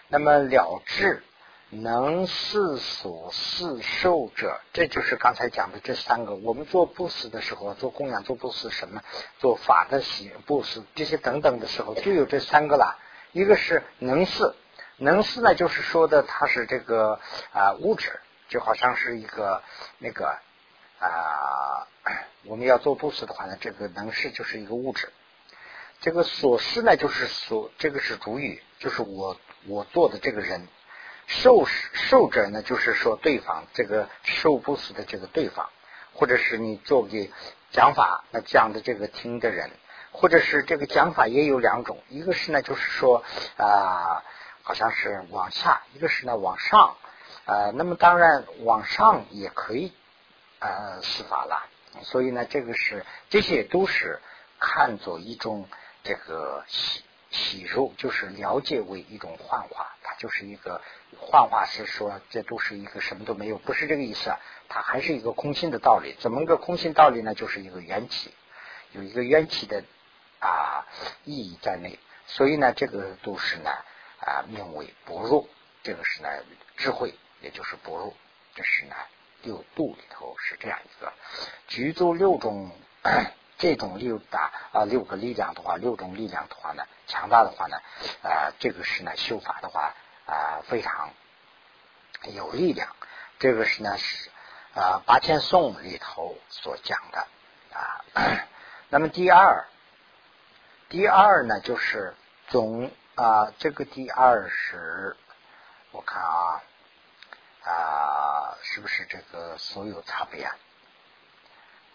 [0.08, 1.24] 那么了智
[1.70, 6.36] 能四所四受者，这就是刚才讲的这三个。
[6.36, 9.02] 我们做布施的时候，做供养、做布施什么，
[9.40, 13.00] 做法的行布施这些等等的时候，就有这三个了。
[13.32, 14.54] 一个是能四，
[14.98, 17.22] 能四呢，就是说的它是这个
[17.54, 18.20] 啊物质，
[18.50, 19.64] 就好像是一个
[20.00, 20.38] 那个
[21.02, 21.88] 啊，
[22.46, 25.12] 我们要做布施的话呢，这个能事就是一个物质。
[26.00, 29.36] 这个所事呢，就是所这个是主语，就是我。
[29.68, 30.68] 我做的这个人
[31.28, 35.70] 受受者呢，就是说对方这个受不死的这个对方，
[36.14, 37.32] 或者是你做给
[37.70, 39.70] 讲法那讲的这个听的人，
[40.12, 43.24] 或者是这个讲法也有两种，一个是呢就是说
[43.58, 44.24] 啊，
[44.64, 46.96] 好像是往下，一个是呢往上
[47.46, 49.94] 啊，那么当然往上也可以
[50.62, 51.68] 呃施法了，
[52.04, 54.22] 所以呢这个是这些都是
[54.60, 55.68] 看作一种
[56.04, 56.64] 这个。
[56.68, 60.82] 喜喜入就是了解为一种幻化，它就是一个
[61.18, 64.40] 幻化，是说这都是一个什么都没有，不是这个意思啊。
[64.68, 66.14] 它还是一个空性的道理。
[66.20, 67.34] 怎么一个空性道理呢？
[67.34, 68.34] 就是一个缘起，
[68.92, 69.82] 有一个缘起的
[70.40, 70.86] 啊
[71.24, 71.98] 意义在内。
[72.28, 73.72] 所以呢，这个都是呢
[74.20, 75.48] 啊名为薄弱，
[75.84, 76.28] 这个是呢
[76.76, 78.14] 智慧，也就是薄弱。
[78.56, 78.96] 这是呢
[79.44, 81.12] 六度里头是这样一个，
[81.68, 82.72] 具足六种。
[83.58, 87.78] 这种六大啊六个力量的话，六种力量的话呢，强大的话呢，
[88.24, 89.94] 啊，这个是呢修法的话
[90.26, 91.12] 啊非常
[92.34, 92.96] 有力量。
[93.38, 94.32] 这个是呢是
[94.74, 97.28] 啊八千颂里头所讲的
[97.72, 98.02] 啊。
[98.90, 99.68] 那么第二，
[100.90, 102.16] 第二呢就是
[102.48, 105.16] 总啊这个第二是，
[105.92, 106.64] 我看啊
[107.64, 107.72] 啊
[108.64, 110.56] 是不是这个所有差别啊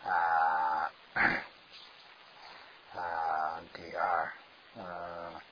[0.04, 0.92] 啊？
[2.94, 4.32] 啊，第二，
[4.76, 5.42] 呃，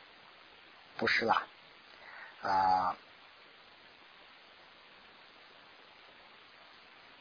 [0.97, 1.47] 不是啦，
[2.43, 2.97] 啊，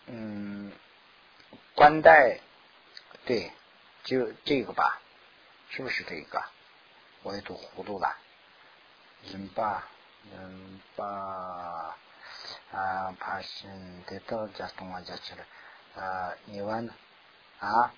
[0.08, 0.71] 嗯，
[1.75, 2.39] 关带，
[3.25, 3.51] 对，
[4.03, 5.01] 就这个吧，
[5.69, 6.43] 是不是这个？
[7.23, 8.17] 我也都糊涂了，
[9.23, 9.88] 人吧，
[10.32, 11.97] 人吧，
[12.74, 15.46] 啊，怕心得到家东啊家去了，
[15.96, 16.94] 啊，你问呢？
[17.60, 17.94] 啊？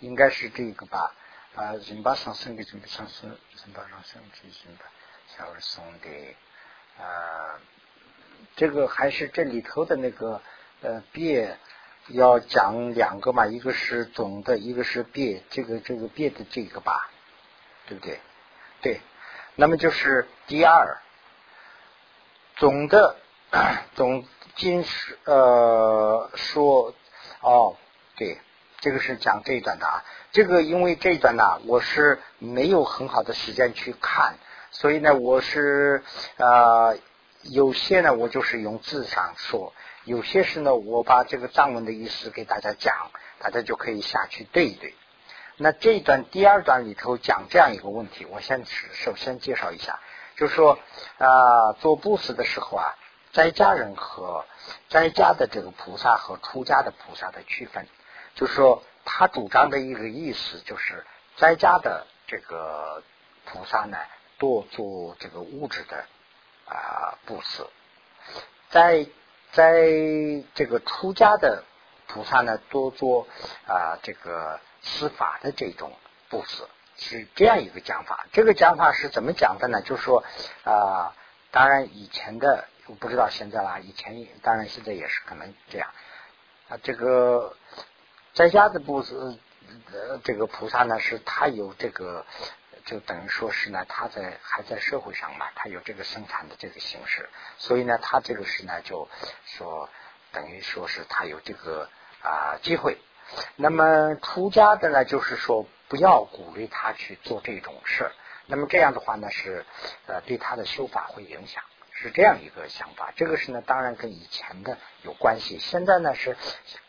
[0.00, 1.14] 应该是这个吧，
[1.54, 4.84] 啊，人把上升的准备上升，人把上升进行的，
[5.28, 6.36] 小儿送的，
[6.98, 7.58] 啊，
[8.54, 10.42] 这个还是这里头的那个
[10.82, 11.56] 呃别
[12.08, 17.08] 要讲两个嘛，一个是总的，一个是别，这个这个别的这个吧，
[17.86, 18.20] 对不对？
[18.82, 19.00] 对，
[19.54, 21.00] 那么就是第二
[22.56, 23.16] 总的
[23.94, 24.24] 总
[24.56, 26.94] 经是呃说
[27.40, 27.76] 哦，
[28.16, 28.38] 对。
[28.80, 34.34] 这个是讲这一段的啊，这个因为这一段呢，我是没有很好的时间去看，
[34.72, 36.04] 所以呢，我是
[36.36, 36.98] 呃
[37.44, 39.72] 有些呢，我就是用字上说，
[40.04, 44.94] 有些是呢，我把这个藏文的意思给大家讲，大家就可以下去对一对。
[45.56, 49.98] 那这一段第二段里头讲这样一个问题，我先首先介绍一下，
[50.36, 50.78] 就是说
[51.16, 52.94] 啊，做布施的时候啊，
[53.34, 54.46] 在家人和
[54.88, 57.86] 在家的这个菩萨和出家的菩萨的区分。
[58.34, 61.04] 就是说，他主张的一个意思，就是
[61.36, 63.02] 在家的这个
[63.44, 63.98] 菩萨呢，
[64.38, 66.04] 多做这个物质的
[66.66, 67.64] 啊布施；
[68.70, 69.06] 在
[69.52, 69.84] 在
[70.54, 71.62] 这个出家的
[72.08, 73.28] 菩萨呢，多做
[73.66, 75.92] 啊这个施法的这种
[76.28, 76.66] 布施，
[76.96, 78.26] 是这样一个讲法。
[78.32, 79.80] 这个讲法是怎么讲的呢？
[79.82, 80.24] 就是说
[80.64, 81.14] 啊，
[81.54, 85.88] 当然以前的我不知道现在啦，以前当然现在也是可能这样
[86.68, 87.56] 啊，这个。
[88.32, 89.14] 在家的布施，
[89.92, 92.26] 呃，这个菩萨呢，是他有这个，
[92.84, 99.08] 就等于说是呢，他在还在社会上嘛，他有这个生产的这个形式，所以呢，他这个是呢，就
[99.44, 99.88] 说
[100.32, 101.88] 等于说是他有这个
[102.24, 102.98] 啊机会。
[103.54, 108.12] 那么出家的呢，就是说不要鼓励他去做这种事儿，
[108.46, 109.64] 那么这样的话呢，是
[110.06, 111.62] 呃对他的修法会影响。
[111.96, 115.60] 是这样一个想法，这个是呢，当然跟以前的有关系。
[115.60, 116.36] 现在呢是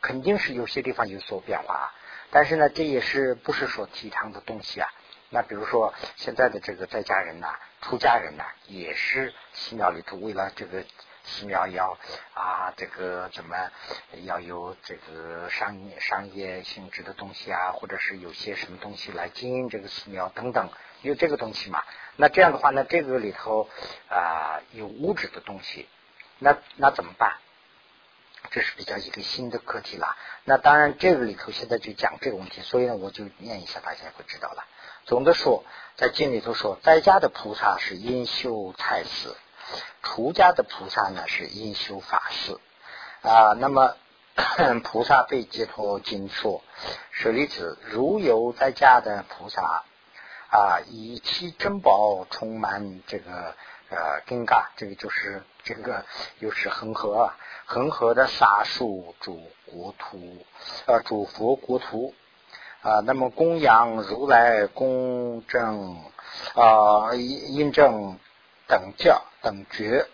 [0.02, 1.94] 肯定是有些地方有所变化，啊
[2.32, 4.89] 但是呢，这也是不是说提倡的东西啊。
[5.30, 10.84] 那比如说现在的这个在家人呐、出家人呐，也是寺庙里头为了这个
[11.24, 11.98] 寺庙要
[12.34, 13.56] 啊，这个怎么
[14.24, 20.68] 要有这个商业商业性质的东西啊，或者是有些什么东西来经营这个寺庙等等，
[21.01, 21.84] 有这个东西嘛。
[22.17, 23.69] 那这样的话呢，这个里头
[24.10, 25.88] 啊有物质的东西，
[26.39, 27.38] 那那怎么办？
[28.51, 30.15] 这是比较一个新的课题了。
[30.43, 34.63] 那当然，这个里头现在就讲这个问题，所以呢，我就念一下，大家会知道了。
[35.05, 35.63] 总的说，
[35.97, 39.36] 在经里头说，在家的菩萨是因修财事，
[40.03, 42.60] 出家的菩萨呢是因修法事
[43.23, 43.53] 啊。
[43.60, 43.97] 那么
[44.86, 46.63] 菩萨被解脱经说，
[47.12, 49.84] 舍利子，如有在家的菩萨。
[50.56, 53.54] 啊，以其珍宝充满这个
[53.89, 56.06] 呃根嘎，这个就是这个
[56.39, 57.34] 又是恒河，
[57.65, 60.46] 恒河的沙数主国土，
[60.86, 62.15] 呃主佛国土
[62.84, 66.02] 啊，那么供养如来公正
[66.54, 68.18] 啊，印证
[68.65, 70.08] 等教等觉，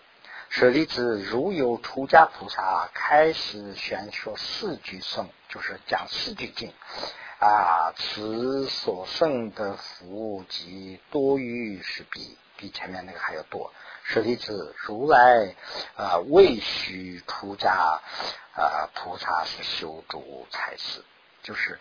[0.50, 6.74] 舍利子如有出家菩萨开始宣说四句颂，就是讲四句经。
[7.42, 13.74] 啊，此所剩的福及多于是比比前面那个还要多。
[14.04, 15.56] 舍利子，如来
[15.96, 18.00] 啊，未须出家
[18.54, 21.04] 啊，菩萨是修主才是，
[21.42, 21.80] 就是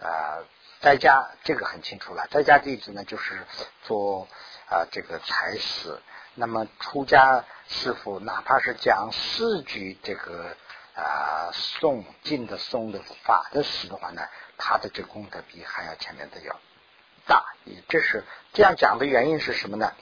[0.00, 0.40] 啊，
[0.80, 2.26] 在家这个很清楚了。
[2.30, 3.44] 在家弟子呢，就是
[3.82, 4.26] 做
[4.70, 6.00] 啊这个财事
[6.36, 10.56] 那么出家师傅哪怕是讲四句这个
[10.94, 14.22] 啊诵经的诵的法的诗的话呢，
[14.64, 16.60] 他的这功德比还要前面的要
[17.26, 17.44] 大。
[17.88, 19.92] 这是这样讲的原因是什么呢？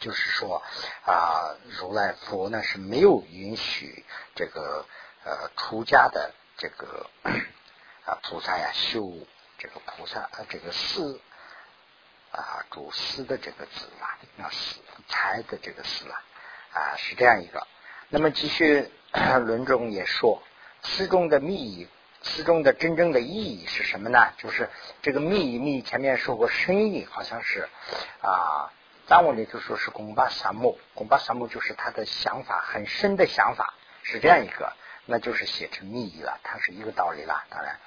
[0.00, 0.62] 就是说
[1.04, 4.86] 啊，如来佛呢是没有允许这个
[5.24, 7.10] 呃出家的这个
[8.06, 9.12] 啊菩萨呀修
[9.58, 11.20] 这个菩萨啊这个寺
[12.30, 16.24] 啊主师的这个字啊，那司财的这个司啊
[16.72, 17.66] 啊是这样一个。
[18.08, 18.90] 那么继续
[19.44, 20.42] 论中也说，
[20.82, 21.88] 诗中的密意，
[22.22, 24.32] 其中的真正的意义是什么呢？
[24.38, 24.70] 就是
[25.02, 27.68] 这个密意密前面说过深意，好像是
[28.20, 28.72] 啊。
[29.08, 34.72] 藏文里就说是贡巴萨木，贡巴萨木就是他的想法很深的想法，是这样一个，
[35.06, 37.42] 那就是写成密意了，它是一个道理了。
[37.50, 37.78] 当然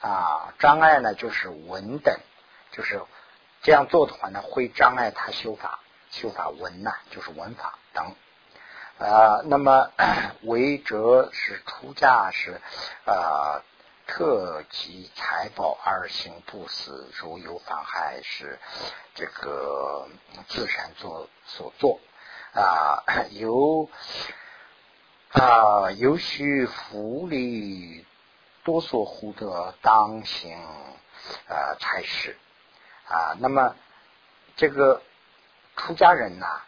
[0.00, 2.16] 啊，障碍呢就是文等，
[2.70, 3.02] 就是
[3.62, 8.14] 这样做的话呢，会障碍他修法，修法文呐，就是文法等
[8.98, 9.42] 啊。
[9.44, 9.90] 那么
[10.42, 12.60] 为哲是出家是
[13.04, 13.62] 啊。
[14.10, 18.58] 特及财宝而行不死，如有妨害，是
[19.14, 20.08] 这个
[20.48, 22.00] 自然作所作
[22.52, 23.04] 啊。
[23.30, 23.88] 由
[25.30, 28.04] 啊，有许福利
[28.64, 30.60] 多所护得当行
[31.46, 32.36] 啊差事
[33.06, 33.36] 啊。
[33.38, 33.76] 那么
[34.56, 35.02] 这个
[35.76, 36.62] 出家人呐，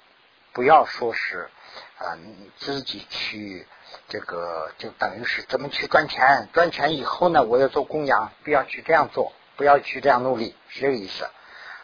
[0.53, 1.51] 不要说是
[1.99, 2.17] 啊
[2.57, 3.67] 自己去。
[4.09, 6.49] 这个就等于是怎么去赚钱？
[6.53, 11.29] 赚钱以后呢，我要做供养，不要去这样做，不要去这样努力，是这个意思。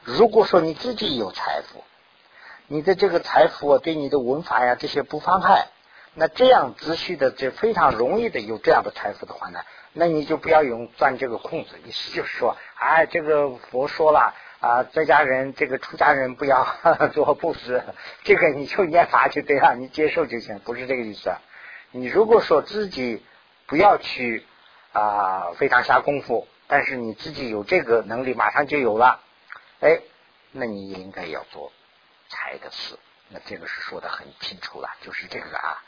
[0.04, 1.84] 如果说你自己有财富，
[2.66, 5.68] 你的这个财富对你的文法呀这些不妨害，
[6.14, 9.60] 那这样秩序的就非常容易的有这样的财富的话呢，
[9.92, 11.78] 那你就不要用钻这个空子。
[11.84, 16.66] 意思就是说，哎，这个佛说了啊，在家人这个出家人不要
[17.12, 17.82] 做布施，
[18.24, 21.32] 这个你就念法就对了，你接受就行，不是这个意思。
[21.90, 23.22] 你如果说自己
[23.66, 24.44] 不要去
[24.92, 29.20] 啊非常下功夫，但是你自己有这个能力，马上就有了，
[29.81, 30.01] 哎，
[30.53, 31.72] 那你应该要做
[32.29, 32.98] 财的事。
[33.31, 35.83] 那这个是说的很清楚了，就是这个啊，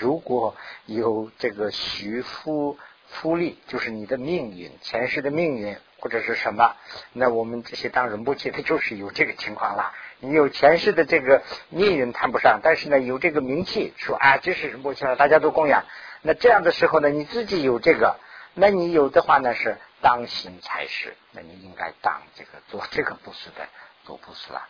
[0.00, 0.54] 如果
[0.86, 6.74] 有这个徐福福利，就是你的命运前世的命运或者是什么，
[7.12, 9.92] 那我们这些当人不起的，就是有这个情况了。
[10.22, 15.16] 你有前世的这个命运谈不上，但是呢，有这个名气，说啊，这是什么去了？
[15.16, 15.84] 大家都供养。
[16.20, 18.16] 那这样的时候呢，你自己有这个，
[18.52, 23.66] 那你有的话呢是当行才是，那你应该当这个做这个布施的
[24.04, 24.68] 做布施了。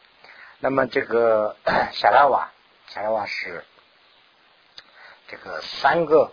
[0.61, 1.57] 那么这个
[1.93, 2.53] 夏拉瓦，
[2.87, 3.65] 夏拉瓦是
[5.27, 6.31] 这个三个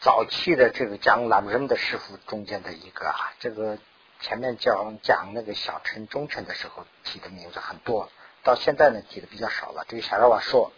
[0.00, 3.78] 早期的这个讲老人的师傅中间的一个啊，这个。
[4.20, 8.10] 前面讲讲那个小乘、中乘的时候提的名字很多，
[8.42, 9.84] 到现在呢提的比较少了。
[9.88, 10.72] 这个小老瓦说：“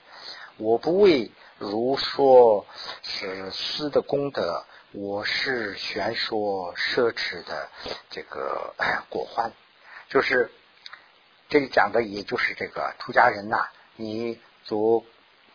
[0.58, 2.66] 我不为如说
[3.02, 7.70] 是私的功德，我是玄说奢侈的
[8.10, 8.74] 这个
[9.08, 9.52] 果欢。”
[10.10, 10.52] 就是
[11.48, 15.04] 这里讲的，也就是这个出家人呐，你做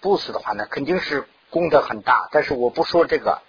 [0.01, 3.41] 布施的话呢，肯定是功德很大，但是我不说这个。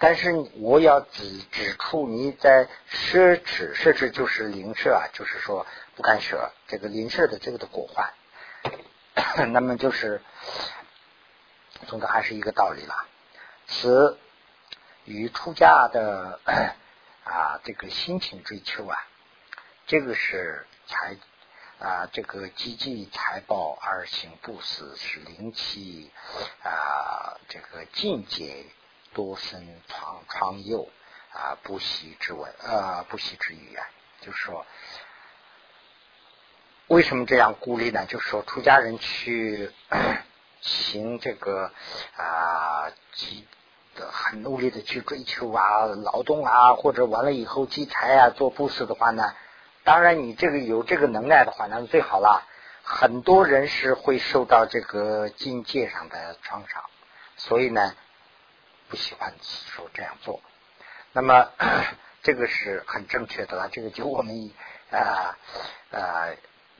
[0.00, 8.12] 但是我要指指出你在奢侈，奢侈就是邻舍啊，就是说不干舍这个邻舍的这个的果患，
[9.52, 10.22] 那么就是
[11.88, 12.94] 总的还是一个道理了。
[13.66, 14.16] 此
[15.04, 16.38] 与出家的
[17.24, 18.96] 啊这个心情追求啊，
[19.88, 21.16] 这个是财
[21.80, 26.12] 啊这个积积财宝而行不死，是灵气
[26.62, 28.64] 啊这个境界。
[29.14, 30.88] 多生创创幼
[31.32, 33.84] 啊，不息之文啊，不息之语啊，
[34.20, 34.64] 就是说，
[36.86, 38.06] 为什么这样鼓励呢？
[38.06, 39.70] 就是说，出家人去
[40.60, 41.70] 行这个
[42.16, 42.90] 啊，
[43.94, 49.34] 的很努力的去追求啊，劳动啊，或者完了以后积财啊，做布施的话呢，
[49.84, 52.46] 当然你这个有这个能耐的话，那是最好了。
[52.82, 56.82] 很多人是会受到这个境界上的创伤，
[57.36, 57.94] 所以呢。
[58.88, 60.40] 不喜欢说这样做，
[61.12, 61.50] 那么
[62.22, 63.68] 这个是很正确的了。
[63.70, 64.50] 这个就我们
[64.90, 65.36] 啊
[65.90, 66.28] 啊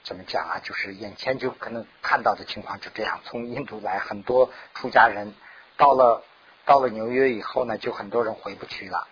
[0.05, 0.61] 怎么讲啊？
[0.63, 3.21] 就是眼前就可能看到的情况就这样。
[3.25, 5.35] 从印度来很多出家人，
[5.77, 6.25] 到了
[6.65, 9.07] 到了纽约以后呢，就很多人回不去了。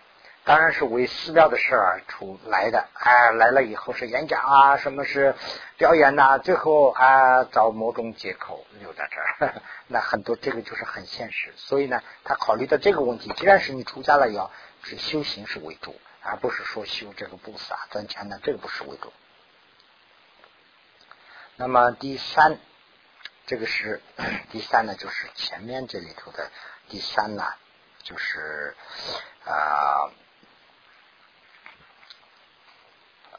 [0.47, 5.35] 当然是为寺庙的事儿出来的，哎，来了以后是演讲啊，什么是
[5.75, 6.37] 表演呐？
[6.37, 11.53] 最后啊找某种借口留在这儿， 那很多这个就是很现实。
[11.57, 14.49] 所以呢，他考虑到这个问题，既然是你出家了，要
[14.83, 19.11] 是修行是为主，而不是说修这个布施啊赚钱呢，这个不是为主。
[21.57, 22.57] 那么第三
[23.45, 24.01] 这个是
[24.51, 26.49] 第三呢，就是前面这里头的
[26.87, 27.43] 第三呢，
[28.01, 28.77] 就是
[29.43, 30.07] 啊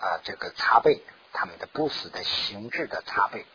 [0.01, 3.47] 啊这个茶杯，他们的不死的形制的茶杯。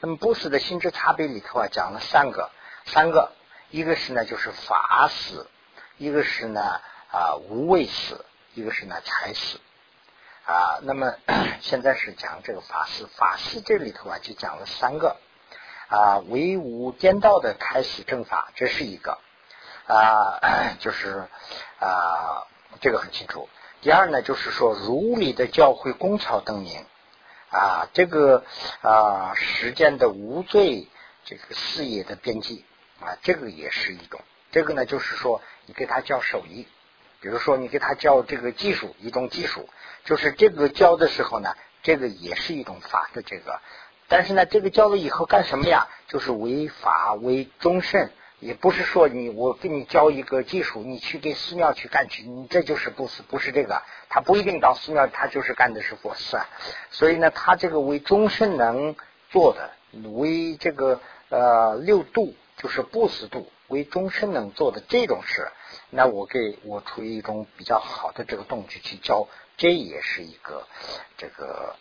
[0.00, 2.50] 那么不死的心智茶杯里头啊，讲了三个，
[2.86, 3.32] 三个，
[3.70, 5.48] 一个是呢就是法死，
[5.96, 9.60] 一个是呢啊无畏死，一个是呢财死。
[10.44, 11.14] 啊，那么
[11.62, 15.16] 现在是讲这个法师，法师这里头啊就讲了三个
[15.86, 19.18] 啊，唯无颠倒的开始正法，这是一个
[19.86, 20.40] 啊，
[20.80, 21.28] 就是
[21.78, 22.48] 啊
[22.80, 23.48] 这个很清楚。
[23.82, 26.84] 第二呢，就是说如理的教诲功草灯明
[27.50, 28.44] 啊，这个
[28.80, 30.86] 啊时间的无罪
[31.24, 32.64] 这个事业的边际
[33.00, 34.20] 啊，这个也是一种。
[34.52, 36.68] 这个呢，就是说你给他教手艺，
[37.20, 39.68] 比如说你给他教这个技术，一种技术。
[40.04, 41.52] 就是这个教的时候呢，
[41.82, 43.60] 这个也是一种法的这个，
[44.06, 45.88] 但是呢，这个教了以后干什么呀？
[46.06, 48.12] 就是为法为终身，
[48.42, 56.48] 也不是说你我给你教一个技术，你去给寺庙去干去，你这就是不是不是这个，他不一定到寺庙，他就是干的是佛事啊。
[56.90, 58.96] 所以呢，他这个为终身能
[59.30, 59.70] 做的，
[60.10, 65.48] 为这个呃六度就是不死度为终身能做的这种事，
[65.90, 69.28] 那我给我处于一种比较好的这个动机去教。
[69.56, 70.66] 这也是一个
[71.16, 71.76] 这个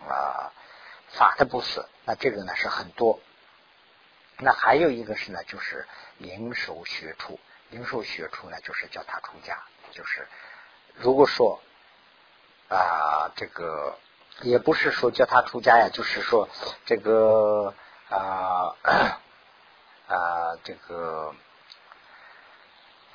[0.00, 0.50] 啊
[1.10, 3.20] 法的不死，那这个呢是很多。
[4.38, 5.86] 那还有一个是呢，就是
[6.18, 7.38] 灵手学处，
[7.70, 9.58] 灵手学处呢就是叫他出家，
[9.92, 10.26] 就是
[10.94, 11.60] 如果说
[12.68, 13.98] 啊这个
[14.42, 16.48] 也不是说叫他出家呀，就是说
[16.86, 17.74] 这个
[18.08, 18.74] 啊
[20.06, 21.34] 啊这个。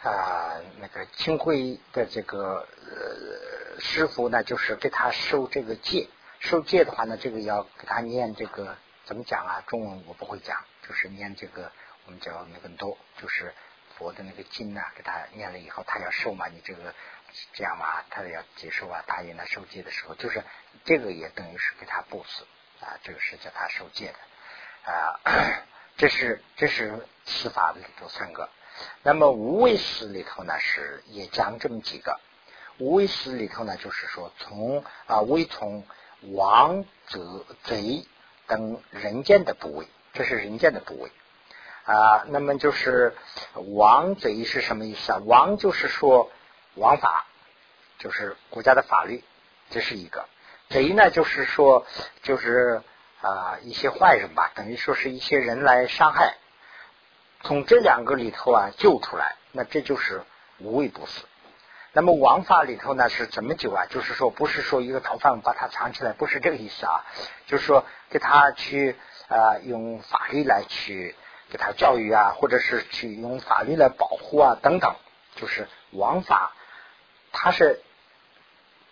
[0.06, 6.10] 啊，那个清慧的这个呃师傅呢，就是给他受这个戒，
[6.42, 9.64] 受戒的话呢，这个要给他念这个怎么讲啊？
[9.66, 10.58] 中文我不会讲，
[10.88, 11.72] 就是念这个
[12.06, 13.54] 我们叫那个多，就是
[13.98, 16.94] 佛的那个经啊，给他念了以后，他要受嘛，你这个
[17.54, 20.44] 这样嘛，他要接受啊，答应他受戒的时候，就是
[20.86, 22.44] 这个也等于是给他布施
[22.84, 25.20] 啊，这个是叫他受戒的啊，
[25.98, 28.50] 这是这是司法的里头三个。
[29.04, 32.20] 那么无畏死里头呢，是也讲这么几个。
[32.80, 35.86] 无畏死里头呢，就是说从啊未从
[36.22, 38.08] 王则贼
[38.48, 41.12] 等人间的部位，这是人间的部位
[41.86, 42.24] 啊。
[42.28, 43.16] 那么就是
[43.56, 45.22] 王贼是什么意思啊？
[45.26, 46.32] 王就是说
[46.76, 47.26] 王法，
[48.00, 49.24] 就是国家的法律，
[49.70, 50.26] 这是一个。
[50.70, 51.86] 贼呢，就是说
[52.24, 52.82] 就是
[53.22, 56.36] 啊一些坏人吧，等于说是一些人来伤害。
[57.42, 60.24] 从这两个里头啊救出来，那这就是
[60.60, 61.26] 无畏不死。
[61.92, 63.86] 那么王法里头呢是怎么救啊？
[63.88, 67.06] 就是说不是说一个逃犯把他藏起来，不是这个意思啊。
[67.46, 68.96] 就是说给他去
[69.28, 71.16] 啊用法律来去
[71.50, 74.96] 给他教育啊，或者是去用法律来保护啊等等。
[75.36, 76.54] 就是王法
[77.32, 77.82] 他是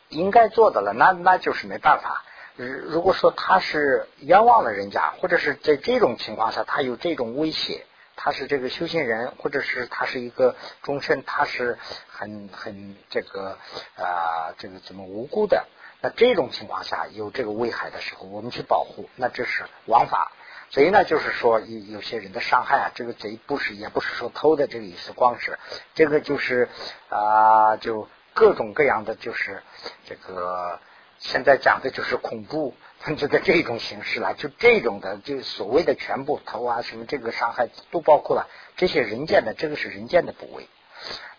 [0.09, 2.23] 应该做的了，那那就是没办法。
[2.55, 7.85] 如果说他是冤枉了人家，或者是在这种情况下他有这种威胁。
[8.13, 13.57] 他是这个修行人，或者是他是一个终身，他是很很这个
[13.97, 15.65] 啊，这个怎么无辜的？
[16.01, 20.31] 那这种情况下有这个危害的时候，我们去保护，那这是王法。
[20.69, 25.59] 所以呢，就是说有有些人的伤害啊，这个贼不是也不是说偷的这个意思，光是
[25.93, 26.69] 这个就是
[27.09, 29.63] 啊，就各种各样的就是
[30.05, 30.79] 这个
[31.19, 32.75] 现在讲的就是恐怖。
[33.17, 38.47] 就在这种形式了，就这种的，就所谓的全部偷啊，什么这个伤害都包括了
[38.77, 40.67] 这些人间的，这个是人间的部位。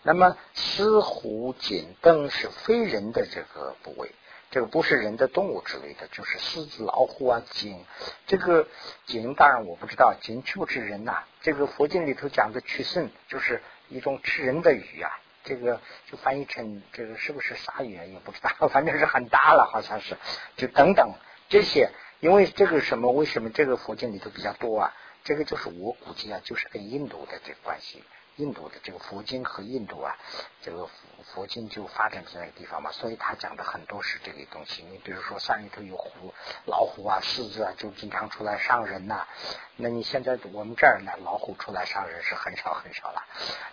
[0.01, 4.11] 那么狮虎锦灯是非人的这个部位，
[4.53, 7.83] 这个不是人的动物之类的，就是狮子、老虎啊、锦。
[8.27, 8.67] 这个
[9.07, 11.23] 锦当然我不知道，锦吃不吃人呐？
[11.41, 15.09] 这个佛经里头讲的取胜，就是一种吃人的鱼啊。
[15.43, 18.05] 这个就翻译成这个是不是鲨鱼啊？
[18.05, 20.15] 也不知道， 反正是很大了，好像是。
[20.55, 21.15] 就等等。
[21.49, 21.89] 这些，
[22.19, 23.11] 因为这个什么？
[23.11, 24.93] 为什么这个佛经里头比较多啊？
[25.23, 28.03] 这个就是我估计啊，就是跟印度的这个关系，
[28.37, 30.15] 印度的这个佛经和印度啊，
[30.61, 30.89] 这个
[31.33, 34.83] 佛经就发展在那个地方嘛，所以他讲的很多是这个东西。
[34.83, 36.33] 你比如说山里头有虎、
[36.65, 39.27] 老虎啊、狮子啊，就经常出来伤人呐。
[39.75, 43.23] 那你现在我们这儿呢，老虎出来伤人是很少很少了。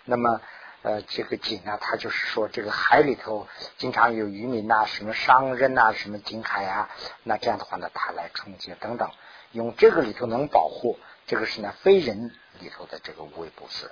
[0.05, 0.41] 那么。
[0.83, 3.47] 呃，这个井啊，它就是说，这个海里头
[3.77, 6.89] 经常有渔民呐，什么商人呐，什么井海啊，
[7.21, 9.11] 那这样的话呢，它来冲击等等，
[9.51, 10.97] 用这个里头能保护，
[11.27, 13.91] 这个是呢非人里头的这个无畏不死。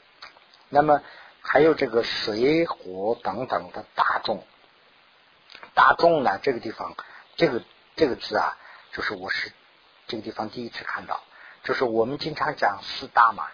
[0.70, 1.02] 那么
[1.42, 4.46] 还有这个水火等等的大众，
[5.74, 6.96] 大众呢，这个地方
[7.36, 7.64] 这个
[7.96, 8.58] 这个字啊，
[8.92, 9.52] 就是我是
[10.08, 11.22] 这个地方第一次看到。
[11.64, 13.48] 就是我们经常讲四大嘛，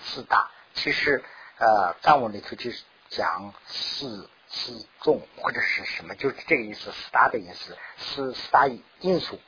[0.00, 1.22] 四大其实
[1.58, 8.66] 呃藏文里头就是讲四四众或者是什么，就是这个意思，四大的意思，四四大
[9.00, 9.38] 因素。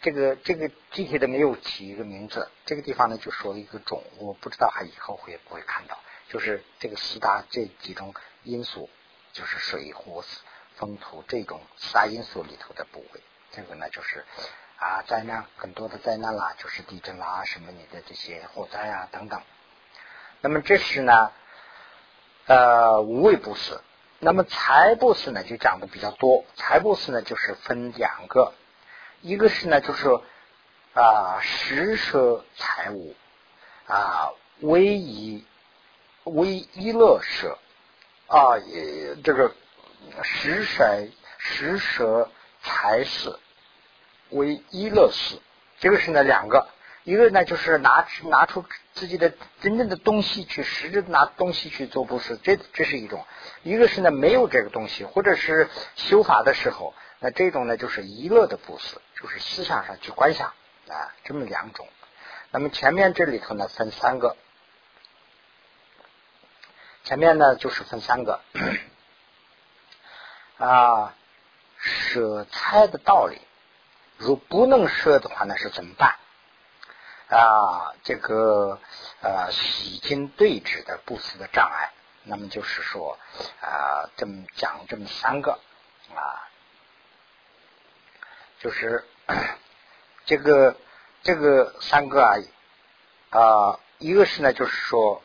[0.00, 5.98] 这个这个具体的没有起一个名字，这个地方呢就说了一个种，我不知道还以后会不会看到，
[6.28, 8.88] 就是这个四大这几种因素，
[9.32, 10.24] 就是水火
[10.76, 13.20] 风土这种四大因素里头的部位，
[13.50, 14.24] 这个呢就是
[14.78, 19.42] 啊灾难很多的灾难啦，就是地震啦什么你的这些火灾啊等等。
[20.40, 21.32] 那么这是呢
[22.46, 23.80] 呃无畏布施，
[24.18, 28.54] 那么财布施呢就讲的比较多，财布施呢就是分两个。
[29.20, 30.08] 一个是呢，就是
[30.94, 33.16] 啊，施舍财物
[33.88, 35.44] 啊，唯一
[36.28, 37.58] 为一乐舍
[38.26, 39.52] 啊，也这个
[40.22, 41.08] 食舍
[41.38, 42.30] 食舍
[42.62, 43.38] 财事
[44.30, 45.38] 为一乐事，
[45.80, 46.68] 这个是呢两个，
[47.04, 48.64] 一个呢就是拿拿出
[48.94, 53.20] 自己的真正的东西去实质拿东西去做布施，这这是一种；
[53.62, 56.94] 一个是呢没有这个东西，或者是修法的时候。
[57.20, 60.52] 那这种呢，就是娱乐的布施，就是思想上去观想
[60.88, 61.88] 啊，这么两种。
[62.52, 64.36] 那么前面这里头呢，分三个。
[67.08, 68.38] 前面呢，就是分三个
[70.58, 71.14] 啊，
[71.78, 73.40] 舍财的道理。
[74.18, 76.16] 如不能舍的话，那是怎么办？
[77.30, 78.78] 啊，这个
[79.22, 81.92] 呃，洗金对峙的布施的障碍。
[82.24, 83.18] 那么就是说
[83.62, 85.52] 啊，这么讲这么三个
[86.14, 86.44] 啊。
[88.60, 89.02] 就是
[90.26, 90.76] 这个
[91.22, 92.36] 这个三个啊
[93.30, 95.22] 啊，一个是呢，就是说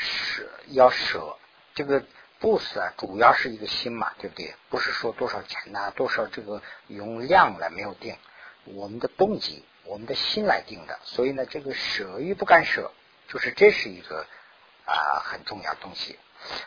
[0.00, 1.36] 舍要舍
[1.74, 2.02] 这个
[2.38, 4.54] 布施啊，主要是一个心嘛，对不对？
[4.70, 8.16] 不是说多少钱呐，多少这个用量来没有定，
[8.64, 10.98] 我们的动机，我们的心来定的。
[11.04, 12.90] 所以呢，这个舍与不敢舍，
[13.28, 14.26] 就是这是一个
[14.86, 16.18] 啊很重要东西。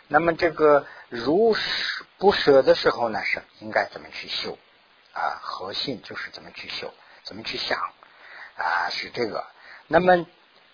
[0.08, 4.58] 那么这个如舍不舍的时候呢，是应该怎么去修？
[5.14, 7.80] 啊，核心就是怎么去修，怎么去想
[8.58, 9.46] 啊，是这个。
[9.88, 10.26] 那么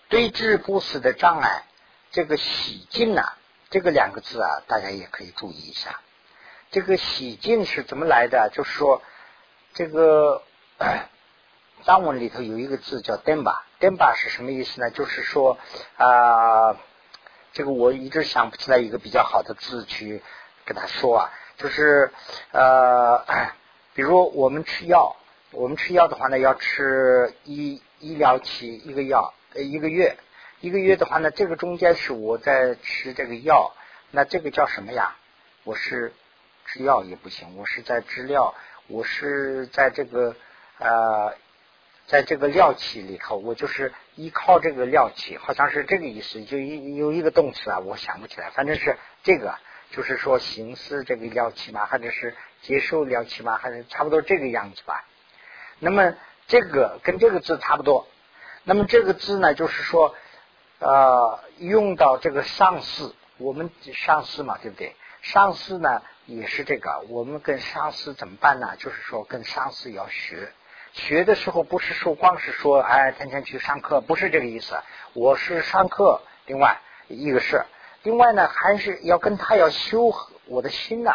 [0.08, 1.64] 对治不死的障碍，
[2.10, 3.36] 这个洗净啊，
[3.70, 6.00] 这个两个字啊，大家也可以注意一下。
[6.70, 8.50] 这个洗净是怎么来的？
[8.52, 9.02] 就是说，
[9.74, 10.42] 这个
[11.84, 14.90] 藏文里头有一个字叫 denba，denba 是什么意思呢？
[14.90, 15.58] 就是说
[15.96, 16.76] 啊，
[17.52, 20.22] 这个我一直想不起来一个比较好的字去
[20.64, 22.12] 跟他说啊，就是
[22.52, 23.24] 呃。
[23.92, 25.16] 比如我们吃药，
[25.50, 30.16] 我们吃药的话呢，要吃医医疗期一个药，呃一个月，
[30.60, 33.74] 一个月的话呢，这个中间是我在吃这个药，
[34.10, 35.16] 那这个叫什么呀？
[35.64, 36.12] 我是
[36.66, 38.54] 吃药也不行，我是在治料，
[38.86, 40.36] 我是在这个
[40.78, 41.34] 呃，
[42.06, 49.58] 在这个料器里头，我就是依靠这个料器，好像是这个意思，就一有一个动词啊，我想不起来，反正是这个，
[49.90, 52.34] 就是说行事这个料器嘛，或者是。
[52.62, 55.06] 接受了起码还是差不多这个样子吧。
[55.78, 56.14] 那么
[56.46, 58.06] 这个跟这个字差不多。
[58.64, 60.14] 那么这个字呢，就是说，
[60.80, 64.96] 呃，用到这个上司，我们上司嘛，对不对？
[65.22, 67.04] 上司呢也是这个。
[67.08, 68.74] 我们跟上司怎么办呢？
[68.76, 70.52] 就是说跟上司要学。
[70.92, 74.76] 学的时候不是说光是说，哎，天天去上课，不是这个意思。
[75.12, 77.64] 我是上课，另外一个是，
[78.02, 80.12] 另外呢，还是要跟他要修
[80.46, 81.14] 我的心呐，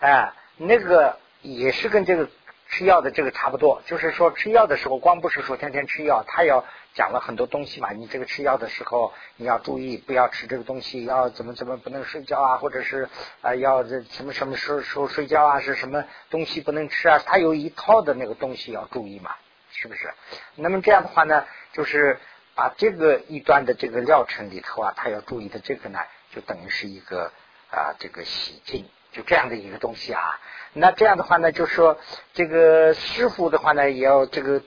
[0.00, 0.32] 哎。
[0.58, 2.30] 那个也是跟这个
[2.68, 6.64] 吃药的这个差不多，就是说吃药的时候，光不是说天天吃药，他要
[6.94, 7.92] 讲了很多东西嘛。
[7.92, 13.08] 你这个吃药的时候，你要注意不要吃这个东西，要怎么怎么不能睡觉啊，或者是
[13.40, 17.18] 啊要这什么什么时候时候睡觉啊，是什么东西不能吃啊？
[17.24, 19.36] 他有一套的那个东西要注意嘛，
[19.70, 20.12] 是不是？
[20.56, 22.18] 那么这样的话呢，就是
[22.54, 26.00] 把这个一段的这个疗程里头啊，他要注意的这个呢，
[26.34, 27.30] 就等于是一个
[27.70, 28.86] 啊这个洗净。
[29.16, 30.38] 就这样的一个东西啊，
[30.74, 31.98] 那这样的话呢，就说
[32.34, 34.60] 这个师傅的话呢，也要这个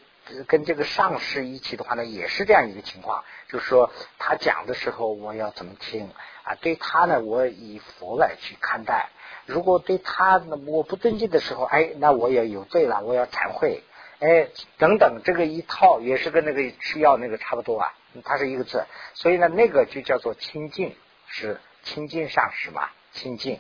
[0.48, 6.10] 跟这个上师一起的话呢，也是这样一个情况，就是说他讲的时候，我要怎么听
[6.42, 6.56] 啊？
[6.56, 9.10] 对他呢，我以佛来去看待；
[9.46, 13.84] 如果对他我不尊敬的时候，哎，那我也有罪了，我要忏悔，
[14.18, 14.48] 哎，
[14.80, 17.94] 等等，这个一套也是跟那个吃药那个差不多啊，
[18.24, 18.84] 它是一个字，
[19.14, 20.96] 所以呢，那个就叫做清净，
[21.28, 23.60] 是清净上师嘛，清净。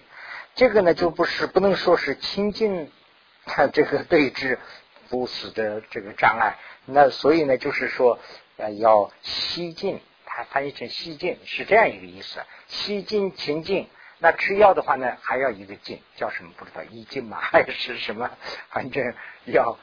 [0.59, 2.91] 这个呢，就不是不能说是亲近
[3.71, 4.57] 这个对峙
[5.07, 6.57] 不死的这个障碍。
[6.83, 8.19] 那所以呢，就是说
[8.57, 12.41] 呃要西进，它翻译成西进是这样一个意思。
[12.67, 13.87] 西进清净，
[14.17, 18.29] 那吃药的话呢，还要一个进，叫什么不知道，一进嘛 还是什么？
[18.69, 19.13] 反正
[19.45, 19.79] 要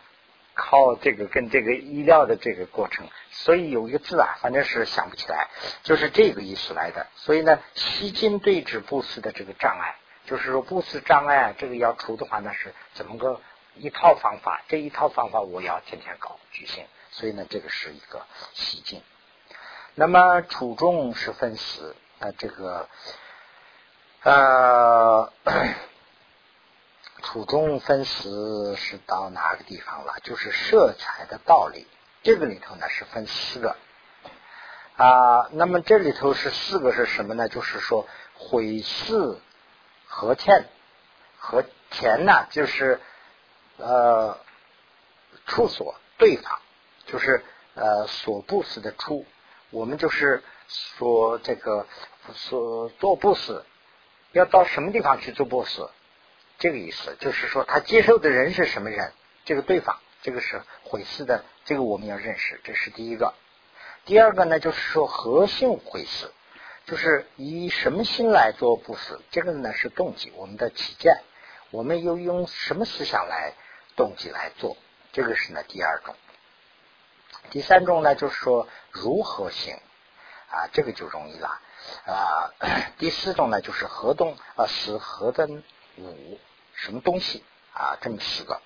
[0.53, 5.49] 靠这个跟这个医疗的这个过程，所以有一个字啊，反正是想不起来，
[5.85, 7.07] 就是这个意思来的。
[7.15, 9.97] 所以呢，吸金对治不死的这个障碍，
[10.27, 13.41] 就是说布施障碍，这个要除的话，那是怎么个
[13.75, 14.63] 一套方法？
[14.69, 19.03] 这一套方法我要天天搞举行，所以呢，这个是一个吸金。
[19.95, 22.89] 那么楚中是分死啊，这个
[24.23, 25.33] 呃。
[27.23, 30.15] 初中分死是到哪个地方了？
[30.23, 31.85] 就是色彩的道理，
[32.23, 33.75] 这个里头呢是分四个
[34.97, 35.49] 啊。
[35.51, 37.49] 那么这里头是四个是什么呢？
[37.49, 39.41] 就是说毁四
[40.07, 40.67] 和天
[41.39, 43.01] 和田呢，就是
[43.77, 44.39] 呃
[45.47, 46.59] 处所对方，
[47.07, 47.45] 就是
[47.75, 49.27] 呃所布施的处，
[49.71, 51.87] 我们就是说这个
[52.35, 53.65] 所做布施
[54.33, 55.89] 要到什么地方去做布施？
[56.59, 59.13] 这个意思就是说，他接受的人是什么人？
[59.45, 63.35] 这个对方，这个是毁事的，这个我们要认识，这是第一个。
[64.07, 66.33] 第二个呢，就是说何性毁事，
[66.87, 69.21] 就是以什么心来做不死？
[69.31, 71.21] 这个呢是动机，我们的起见，
[71.71, 73.55] 我们又用什么思想来
[73.97, 74.77] 动机来做？
[75.13, 76.15] 这个是呢第二种。
[77.51, 79.75] 第三种呢，就是说如何行
[80.49, 80.69] 啊？
[80.73, 81.61] 这个就容易了
[82.07, 82.55] 啊。
[82.99, 84.67] 第四种呢，就是何动啊？
[84.67, 85.49] 死何的
[85.99, 86.39] 五。
[86.75, 87.97] 什么东西啊？
[88.01, 88.61] 这么四个。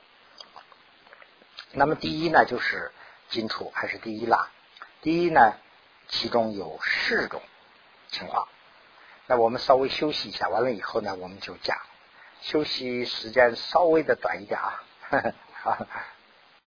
[1.72, 2.92] 那么第一呢，就是
[3.28, 4.50] 金处还是第一啦？
[5.00, 5.54] 第一呢，
[6.08, 7.40] 其中有四种
[8.10, 8.46] 情况。
[9.26, 11.78] 那我们稍微休息一下，完了以后呢，我们就讲。
[12.40, 14.82] 休息时间稍微的短一点啊。